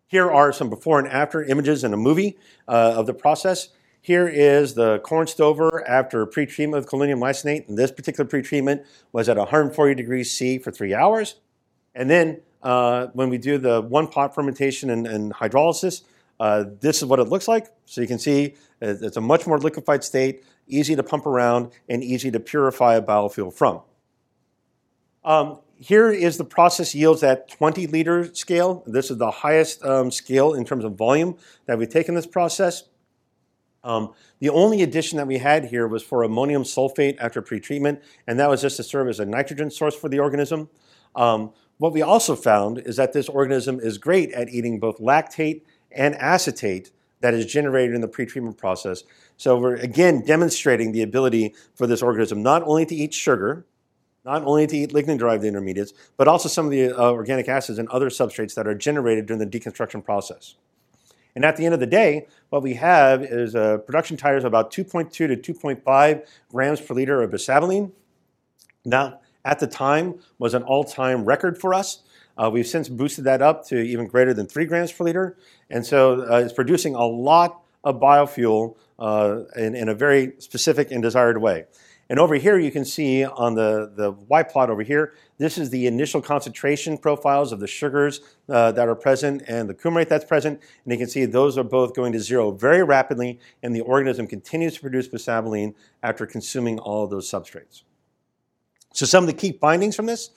Here 0.07 0.31
are 0.31 0.53
some 0.53 0.69
before 0.69 0.99
and 0.99 1.09
after 1.09 1.43
images 1.43 1.85
in 1.85 1.95
a 1.95 1.97
movie 1.97 2.37
uh, 2.69 2.95
of 2.97 3.07
the 3.07 3.15
process. 3.15 3.69
Here 4.01 4.27
is 4.27 4.75
the 4.75 4.99
corn 4.99 5.27
stover 5.27 5.89
after 5.89 6.27
pretreatment 6.27 6.73
with 6.73 6.87
colinium 6.89 7.21
lysine. 7.21 7.67
And 7.69 7.79
this 7.79 7.93
particular 7.93 8.29
pretreatment 8.29 8.85
was 9.13 9.29
at 9.29 9.39
140 9.39 9.95
degrees 9.95 10.31
C 10.31 10.59
for 10.59 10.71
three 10.71 10.93
hours. 10.93 11.37
And 11.95 12.11
then 12.11 12.41
uh, 12.63 13.07
when 13.13 13.31
we 13.31 13.39
do 13.39 13.59
the 13.59 13.81
one 13.81 14.09
pot 14.09 14.35
fermentation 14.35 14.91
and, 14.91 15.07
and 15.07 15.33
hydrolysis, 15.33 16.03
uh, 16.43 16.65
this 16.81 16.97
is 16.99 17.05
what 17.05 17.21
it 17.21 17.29
looks 17.29 17.47
like. 17.47 17.69
So 17.85 18.01
you 18.01 18.07
can 18.07 18.19
see 18.19 18.55
it's 18.81 19.17
a 19.17 19.21
much 19.21 19.47
more 19.47 19.59
liquefied 19.59 20.03
state 20.03 20.43
easy 20.67 20.97
to 20.97 21.03
pump 21.03 21.27
around, 21.27 21.71
and 21.89 22.03
easy 22.03 22.31
to 22.31 22.41
purify 22.41 22.95
a 22.95 23.03
biofuel 23.03 23.53
from. 23.53 23.83
Um, 25.25 25.61
here 25.77 26.11
is 26.11 26.39
the 26.39 26.45
process 26.45 26.95
yields 26.95 27.23
at 27.23 27.49
20 27.49 27.87
liter 27.89 28.35
scale. 28.35 28.83
This 28.87 29.11
is 29.11 29.19
the 29.19 29.31
highest 29.31 29.85
um, 29.85 30.11
scale 30.11 30.55
in 30.55 30.65
terms 30.65 30.85
of 30.85 30.95
volume 30.95 31.37
that 31.67 31.79
we've 31.79 31.89
taken 31.89 32.15
this 32.15 32.27
process. 32.27 32.85
Um, 33.85 34.13
the 34.39 34.49
only 34.49 34.83
addition 34.83 35.17
that 35.19 35.27
we 35.27 35.39
had 35.39 35.67
here 35.67 35.89
was 35.89 36.05
for 36.05 36.23
ammonium 36.23 36.63
sulfate 36.63 37.17
after 37.19 37.43
pretreatment, 37.43 38.01
and 38.29 38.39
that 38.39 38.49
was 38.49 38.63
just 38.63 38.77
to 38.77 38.85
serve 38.85 39.09
as 39.09 39.19
a 39.19 39.27
nitrogen 39.27 39.71
source 39.71 39.95
for 39.95 40.09
the 40.09 40.21
organism. 40.21 40.69
Um, 41.17 41.53
what 41.79 41.93
we 41.93 42.01
also 42.01 42.37
found 42.37 42.79
is 42.79 42.97
that 42.97 43.13
this 43.13 43.29
organism 43.29 43.81
is 43.81 43.99
great 43.99 44.31
at 44.33 44.49
eating 44.49 44.79
both 44.79 44.99
lactate 44.99 45.63
and 45.95 46.15
acetate 46.17 46.91
that 47.21 47.35
is 47.35 47.47
generated 47.47 47.95
in 47.95 48.01
the 48.01 48.09
pretreatment 48.09 48.59
process. 48.59 49.05
So 49.37 49.59
we're 49.59 49.77
again 49.77 50.25
demonstrating 50.25 50.93
the 50.93 51.03
ability 51.03 51.55
for 51.75 51.87
this 51.87 52.03
organism 52.03 52.43
not 52.43 52.63
only 52.65 52.85
to 52.87 52.95
eat 52.95 53.15
sugar, 53.15 53.65
not 54.25 54.45
only 54.45 54.67
to 54.67 54.77
eat 54.77 54.91
lignin 54.91 55.19
derived 55.19 55.45
intermediates, 55.45 55.93
but 56.17 56.29
also 56.29 56.49
some 56.49 56.67
of 56.67 56.71
the 56.71 56.93
uh, 56.93 57.11
organic 57.11 57.49
acids 57.49 57.79
and 57.79 57.89
other 57.89 58.09
substrates 58.09 58.55
that 58.55 58.67
are 58.67 58.75
generated 58.75 59.27
during 59.27 59.39
the 59.39 59.47
deconstruction 59.47 60.05
process. 60.05 60.57
And 61.35 61.45
at 61.45 61.57
the 61.57 61.65
end 61.65 61.75
of 61.75 61.81
the 61.81 61.87
day, 61.87 62.27
what 62.51 62.63
we 62.63 62.75
have 62.75 63.23
is 63.23 63.55
uh, 63.55 63.79
production 63.79 64.17
titers 64.17 64.39
of 64.39 64.47
about 64.47 64.71
2.2 64.71 65.11
to 65.13 65.55
2.5 65.55 66.27
grams 66.51 66.81
per 66.81 66.95
liter 66.95 67.23
of 67.23 67.31
bisabolene. 67.31 67.93
Now, 68.85 69.21
at 69.45 69.59
the 69.59 69.67
time, 69.67 70.21
was 70.39 70.55
an 70.55 70.63
all-time 70.63 71.25
record 71.25 71.59
for 71.59 71.75
us. 71.75 72.03
Uh, 72.37 72.51
we've 72.53 72.67
since 72.67 72.89
boosted 72.89 73.25
that 73.25 73.43
up 73.43 73.67
to 73.69 73.81
even 73.81 74.07
greater 74.07 74.33
than 74.33 74.47
3 74.47 74.65
grams 74.67 74.93
per 74.93 75.05
liter. 75.05 75.37
And 75.71 75.85
so 75.85 76.23
uh, 76.23 76.39
it's 76.39 76.53
producing 76.53 76.95
a 76.95 77.05
lot 77.05 77.63
of 77.85 78.01
biofuel 78.01 78.77
uh, 78.99 79.41
in, 79.57 79.75
in 79.75 79.89
a 79.89 79.95
very 79.95 80.35
specific 80.39 80.91
and 80.91 81.03
desired 81.03 81.41
way. 81.41 81.67
And 82.09 82.19
over 82.19 82.35
here, 82.35 82.59
you 82.59 82.71
can 82.71 82.85
see 82.85 83.25
on 83.25 83.55
the, 83.55 83.91
the 83.95 84.13
Y 84.13 84.43
plot 84.43 84.69
over 84.69 84.83
here, 84.83 85.15
this 85.39 85.57
is 85.57 85.71
the 85.71 85.87
initial 85.87 86.21
concentration 86.21 86.99
profiles 86.99 87.53
of 87.53 87.61
the 87.61 87.67
sugars 87.67 88.21
uh, 88.49 88.71
that 88.73 88.87
are 88.87 88.95
present 88.95 89.43
and 89.49 89.69
the 89.69 89.75
coumarate 89.75 90.09
that's 90.09 90.25
present. 90.25 90.61
And 90.85 90.93
you 90.93 90.99
can 90.99 91.09
see 91.09 91.25
those 91.25 91.57
are 91.57 91.65
both 91.65 91.95
going 91.95 92.13
to 92.13 92.21
zero 92.21 92.51
very 92.51 92.83
rapidly, 92.83 93.41
and 93.63 93.75
the 93.75 93.81
organism 93.81 94.27
continues 94.27 94.75
to 94.75 94.81
produce 94.81 95.09
bisabolene 95.09 95.75
after 96.03 96.27
consuming 96.27 96.79
all 96.79 97.05
of 97.05 97.11
those 97.11 97.31
substrates. 97.31 97.83
So 98.93 99.07
some 99.07 99.25
of 99.25 99.27
the 99.27 99.35
key 99.37 99.53
findings 99.53 99.97
from 99.97 100.07
this, 100.07 100.31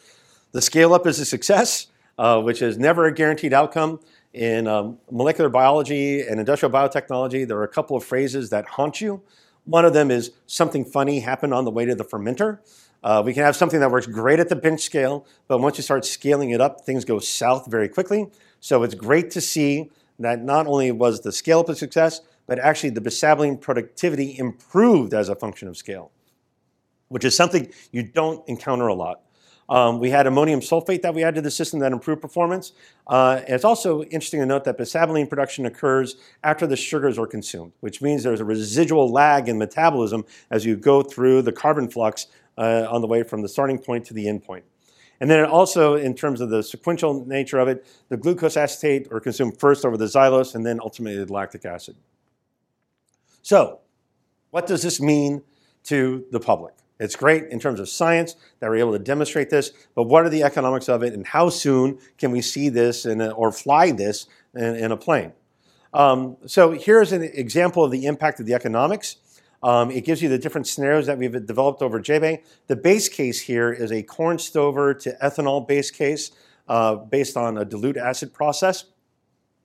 the 0.52 0.62
scale 0.62 0.94
up 0.94 1.06
is 1.06 1.20
a 1.20 1.26
success, 1.26 1.88
uh, 2.18 2.42
which 2.42 2.62
is 2.62 2.78
never 2.78 3.06
a 3.06 3.14
guaranteed 3.14 3.54
outcome. 3.54 4.00
In 4.34 4.68
um, 4.68 4.98
molecular 5.12 5.50
biology 5.50 6.22
and 6.22 6.40
industrial 6.40 6.72
biotechnology, 6.72 7.48
there 7.48 7.58
are 7.58 7.64
a 7.64 7.70
couple 7.70 7.96
of 7.96 8.04
phrases 8.04 8.50
that 8.50 8.66
haunt 8.66 9.00
you. 9.00 9.22
One 9.66 9.86
of 9.86 9.94
them 9.94 10.12
is 10.12 10.32
something 10.46 10.86
funny 10.86 11.22
happened 11.22 11.54
on 11.54 11.66
the 11.66 11.72
way 11.72 11.86
to 11.86 11.96
the 11.96 12.04
fermenter. 12.04 12.60
Uh, 13.04 13.22
we 13.24 13.34
can 13.34 13.44
have 13.44 13.56
something 13.56 13.80
that 13.80 13.92
works 13.92 14.08
great 14.08 14.40
at 14.40 14.50
the 14.50 14.56
bench 14.56 14.82
scale, 14.82 15.26
but 15.48 15.60
once 15.60 15.78
you 15.78 15.84
start 15.84 16.06
scaling 16.06 16.50
it 16.50 16.60
up, 16.60 16.82
things 16.82 17.06
go 17.06 17.20
south 17.20 17.68
very 17.68 17.88
quickly. 17.88 18.28
So 18.60 18.84
it's 18.84 18.96
great 18.96 19.32
to 19.32 19.42
see 19.42 19.92
that 20.20 20.42
not 20.42 20.68
only 20.68 20.92
was 20.92 21.22
the 21.22 21.32
scale 21.32 21.60
up 21.60 21.70
a 21.70 21.76
success, 21.76 22.22
but 22.48 22.60
actually 22.60 22.90
the 22.92 23.02
bisabolene 23.02 23.60
productivity 23.60 24.38
improved 24.38 25.14
as 25.14 25.30
a 25.30 25.36
function 25.36 25.68
of 25.68 25.78
scale, 25.78 26.12
which 27.10 27.26
is 27.26 27.36
something 27.36 27.72
you 27.92 28.04
don't 28.04 28.48
encounter 28.48 28.88
a 28.88 28.94
lot. 28.94 29.22
Um, 29.68 30.00
we 30.00 30.12
had 30.12 30.28
ammonium 30.28 30.60
sulfate 30.60 31.02
that 31.02 31.14
we 31.16 31.24
added 31.24 31.36
to 31.36 31.42
the 31.42 31.52
system 31.52 31.80
that 31.80 31.92
improved 31.92 32.22
performance. 32.22 32.74
Uh, 33.08 33.42
and 33.46 33.56
it's 33.56 33.66
also 33.66 34.04
interesting 34.04 34.40
to 34.40 34.46
note 34.46 34.64
that 34.66 34.78
bisabolene 34.78 35.28
production 35.28 35.66
occurs 35.66 36.18
after 36.44 36.68
the 36.68 36.76
sugars 36.76 37.18
are 37.18 37.26
consumed, 37.26 37.72
which 37.80 38.02
means 38.02 38.24
there's 38.24 38.42
a 38.42 38.46
residual 38.46 39.12
lag 39.12 39.50
in 39.50 39.58
metabolism 39.58 40.24
as 40.52 40.66
you 40.66 40.76
go 40.76 41.02
through 41.02 41.42
the 41.42 41.52
carbon 41.52 41.90
flux 41.90 42.28
uh, 42.58 42.86
on 42.90 43.02
the 43.02 43.08
way 43.08 43.24
from 43.24 43.42
the 43.42 43.50
starting 43.50 43.80
point 43.80 44.06
to 44.06 44.14
the 44.14 44.28
end 44.28 44.44
point. 44.44 44.64
And 45.20 45.30
then 45.30 45.46
also, 45.46 45.96
in 45.96 46.14
terms 46.14 46.42
of 46.42 46.50
the 46.50 46.62
sequential 46.62 47.26
nature 47.26 47.58
of 47.58 47.68
it, 47.68 47.86
the 48.10 48.18
glucose 48.18 48.58
acetate 48.58 49.08
are 49.12 49.20
consumed 49.20 49.58
first 49.58 49.86
over 49.86 49.96
the 49.98 50.06
xylose 50.06 50.56
and 50.56 50.66
then 50.66 50.80
ultimately 50.82 51.24
the 51.24 51.32
lactic 51.32 51.66
acid. 51.66 51.96
So, 53.42 53.80
what 54.52 54.68
does 54.68 54.82
this 54.82 55.00
mean 55.00 55.42
to 55.86 56.26
the 56.32 56.40
public? 56.40 56.74
It's 57.00 57.16
great 57.16 57.50
in 57.50 57.60
terms 57.60 57.80
of 57.80 57.90
science 57.90 58.36
that 58.60 58.70
we're 58.70 58.78
able 58.78 58.94
to 58.94 59.00
demonstrate 59.00 59.50
this, 59.50 59.72
but 59.96 60.04
what 60.04 60.26
are 60.26 60.30
the 60.30 60.44
economics 60.44 60.88
of 60.88 61.04
it 61.04 61.14
and 61.14 61.28
how 61.28 61.50
soon 61.50 62.00
can 62.18 62.32
we 62.32 62.42
see 62.42 62.70
this 62.70 63.06
a, 63.06 63.32
or 63.32 63.52
fly 63.52 63.92
this 63.92 64.28
in, 64.54 64.76
in 64.76 64.92
a 64.92 64.98
plane? 64.98 65.34
Um, 65.94 66.38
so 66.46 66.72
here's 66.72 67.12
an 67.12 67.24
example 67.24 67.84
of 67.84 67.92
the 67.92 68.06
impact 68.06 68.40
of 68.40 68.46
the 68.46 68.54
economics. 68.54 69.18
Um, 69.64 69.92
it 69.92 70.06
gives 70.06 70.22
you 70.22 70.30
the 70.30 70.38
different 70.38 70.68
scenarios 70.68 71.06
that 71.08 71.18
we've 71.18 71.46
developed 71.46 71.82
over 71.82 72.00
JBay. 72.00 72.44
The 72.68 72.76
base 72.76 73.10
case 73.10 73.42
here 73.42 73.72
is 73.72 73.92
a 73.92 74.04
corn 74.04 74.38
stover 74.38 74.94
to 74.94 75.18
ethanol 75.24 75.68
base 75.68 75.92
case 75.92 76.32
uh, 76.68 76.96
based 76.96 77.36
on 77.36 77.58
a 77.58 77.66
dilute 77.66 77.98
acid 77.98 78.34
process. 78.34 78.86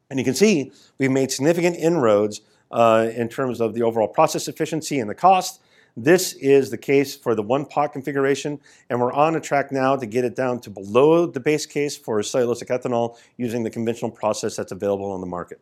And 0.09 0.19
you 0.19 0.25
can 0.25 0.35
see 0.35 0.73
we've 0.99 1.11
made 1.11 1.31
significant 1.31 1.77
inroads 1.77 2.41
uh, 2.71 3.09
in 3.15 3.29
terms 3.29 3.61
of 3.61 3.75
the 3.75 3.83
overall 3.83 4.09
process 4.09 4.49
efficiency 4.49 4.99
and 5.01 5.11
the 5.11 5.15
cost. 5.15 5.61
This 6.03 6.33
is 6.33 6.71
the 6.71 6.79
case 6.79 7.15
for 7.15 7.35
the 7.35 7.43
one 7.43 7.67
pot 7.67 7.93
configuration, 7.93 8.59
and 8.89 8.99
we're 8.99 9.13
on 9.13 9.37
a 9.37 9.41
track 9.41 9.71
now 9.71 9.97
to 9.97 10.07
get 10.07 10.25
it 10.25 10.35
down 10.35 10.59
to 10.61 10.71
below 10.71 11.27
the 11.27 11.41
base 11.41 11.67
case 11.67 11.95
for 11.95 12.21
cellulosic 12.21 12.69
ethanol 12.69 13.19
using 13.37 13.65
the 13.65 13.71
conventional 13.71 14.11
process 14.11 14.57
that's 14.57 14.73
available 14.73 15.13
on 15.13 15.21
the 15.21 15.27
market. 15.27 15.61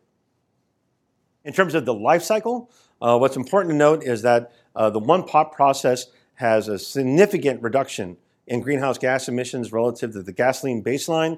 In 1.43 1.51
terms 1.51 1.75
of 1.75 1.85
the 1.85 1.93
life 1.93 2.23
cycle, 2.23 2.71
uh, 3.01 3.17
what's 3.17 3.35
important 3.35 3.73
to 3.73 3.77
note 3.77 4.01
is 4.01 4.21
that 4.21 4.53
uh, 4.77 4.89
the 4.89 4.99
one 4.99 5.25
pot 5.25 5.51
process 5.51 6.05
has 6.35 6.69
a 6.69 6.79
significant 6.79 7.61
reduction 7.61 8.15
in 8.47 8.61
greenhouse 8.61 8.97
gas 8.97 9.27
emissions 9.27 9.73
relative 9.73 10.13
to 10.13 10.23
the 10.23 10.31
gasoline 10.31 10.81
baseline. 10.81 11.37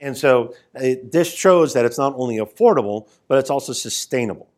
And 0.00 0.18
so 0.18 0.56
it, 0.74 1.12
this 1.12 1.32
shows 1.32 1.72
that 1.74 1.84
it's 1.84 1.98
not 1.98 2.14
only 2.16 2.38
affordable, 2.38 3.08
but 3.28 3.38
it's 3.38 3.50
also 3.50 3.72
sustainable 3.72 4.48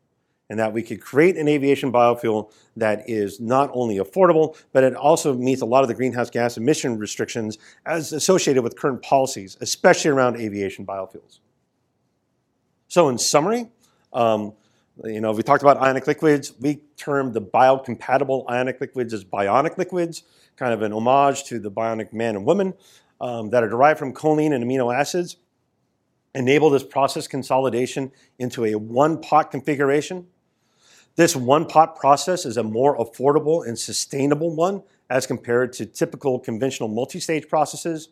and 0.48 0.58
that 0.58 0.72
we 0.72 0.82
could 0.82 1.00
create 1.00 1.36
an 1.36 1.48
aviation 1.48 1.92
biofuel 1.92 2.52
that 2.76 3.08
is 3.08 3.40
not 3.40 3.70
only 3.72 3.96
affordable, 3.96 4.56
but 4.72 4.84
it 4.84 4.94
also 4.94 5.34
meets 5.34 5.60
a 5.60 5.66
lot 5.66 5.82
of 5.82 5.88
the 5.88 5.94
greenhouse 5.94 6.30
gas 6.30 6.56
emission 6.56 6.98
restrictions 6.98 7.58
as 7.84 8.12
associated 8.12 8.62
with 8.62 8.76
current 8.76 9.02
policies, 9.02 9.56
especially 9.60 10.10
around 10.10 10.36
aviation 10.36 10.86
biofuels. 10.86 11.40
So, 12.88 13.08
in 13.08 13.18
summary, 13.18 13.68
um, 14.12 14.52
you 15.04 15.20
know, 15.20 15.32
we 15.32 15.42
talked 15.42 15.62
about 15.62 15.78
ionic 15.78 16.06
liquids. 16.06 16.54
We 16.60 16.76
termed 16.96 17.34
the 17.34 17.42
biocompatible 17.42 18.48
ionic 18.48 18.80
liquids 18.80 19.12
as 19.12 19.24
bionic 19.24 19.76
liquids, 19.76 20.22
kind 20.56 20.72
of 20.72 20.82
an 20.82 20.92
homage 20.92 21.44
to 21.44 21.58
the 21.58 21.70
bionic 21.70 22.12
man 22.12 22.36
and 22.36 22.46
woman 22.46 22.72
um, 23.20 23.50
that 23.50 23.62
are 23.62 23.68
derived 23.68 23.98
from 23.98 24.14
choline 24.14 24.54
and 24.54 24.64
amino 24.64 24.94
acids. 24.94 25.36
Enable 26.34 26.70
this 26.70 26.84
process 26.84 27.26
consolidation 27.26 28.12
into 28.38 28.64
a 28.66 28.74
one 28.74 29.20
pot 29.20 29.50
configuration 29.50 30.26
this 31.16 31.34
one 31.34 31.66
pot 31.66 31.96
process 31.96 32.44
is 32.44 32.56
a 32.56 32.62
more 32.62 32.96
affordable 32.98 33.66
and 33.66 33.78
sustainable 33.78 34.54
one 34.54 34.82
as 35.08 35.26
compared 35.26 35.72
to 35.74 35.86
typical 35.86 36.38
conventional 36.38 36.88
multi 36.88 37.20
stage 37.20 37.48
processes. 37.48 38.10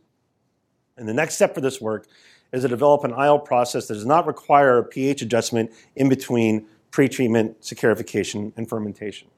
And 0.97 1.09
the 1.09 1.15
next 1.15 1.35
step 1.35 1.55
for 1.55 1.61
this 1.61 1.81
work 1.81 2.07
is 2.53 2.63
to 2.63 2.69
develop 2.69 3.05
an 3.05 3.11
IL 3.11 3.41
process 3.41 3.89
that 3.89 3.95
does 3.95 4.07
not 4.07 4.27
require 4.27 4.79
a 4.79 4.85
pH 4.85 5.23
adjustment 5.23 5.71
in 5.97 6.09
between 6.09 6.67
pretreatment, 6.91 7.57
saccharification, 7.61 8.53
and 8.57 8.69
fermentation. 8.69 9.29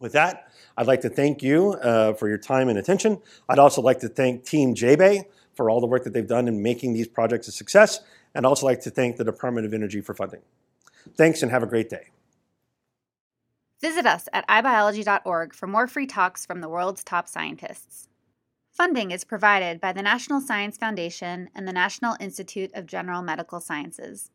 With 0.00 0.12
that, 0.12 0.50
I'd 0.76 0.86
like 0.86 1.02
to 1.02 1.10
thank 1.10 1.42
you 1.42 1.72
uh, 1.74 2.14
for 2.14 2.28
your 2.28 2.38
time 2.38 2.68
and 2.68 2.78
attention. 2.78 3.20
I'd 3.48 3.58
also 3.58 3.82
like 3.82 4.00
to 4.00 4.08
thank 4.08 4.44
Team 4.44 4.74
JBay 4.74 5.24
for 5.54 5.68
all 5.68 5.80
the 5.80 5.86
work 5.86 6.04
that 6.04 6.14
they've 6.14 6.26
done 6.26 6.48
in 6.48 6.62
making 6.62 6.94
these 6.94 7.08
projects 7.08 7.48
a 7.48 7.52
success, 7.52 8.00
and 8.34 8.46
I'd 8.46 8.48
also 8.48 8.64
like 8.64 8.80
to 8.82 8.90
thank 8.90 9.16
the 9.16 9.24
Department 9.24 9.66
of 9.66 9.74
Energy 9.74 10.00
for 10.00 10.14
funding. 10.14 10.40
Thanks 11.16 11.42
and 11.42 11.50
have 11.50 11.62
a 11.62 11.66
great 11.66 11.88
day. 11.88 12.08
Visit 13.80 14.06
us 14.06 14.28
at 14.32 14.46
ibiology.org 14.48 15.54
for 15.54 15.66
more 15.66 15.86
free 15.86 16.06
talks 16.06 16.44
from 16.44 16.60
the 16.60 16.68
world's 16.68 17.04
top 17.04 17.28
scientists. 17.28 18.08
Funding 18.72 19.10
is 19.10 19.24
provided 19.24 19.80
by 19.80 19.92
the 19.92 20.02
National 20.02 20.40
Science 20.40 20.76
Foundation 20.76 21.50
and 21.54 21.66
the 21.66 21.72
National 21.72 22.16
Institute 22.20 22.70
of 22.74 22.86
General 22.86 23.22
Medical 23.22 23.60
Sciences. 23.60 24.30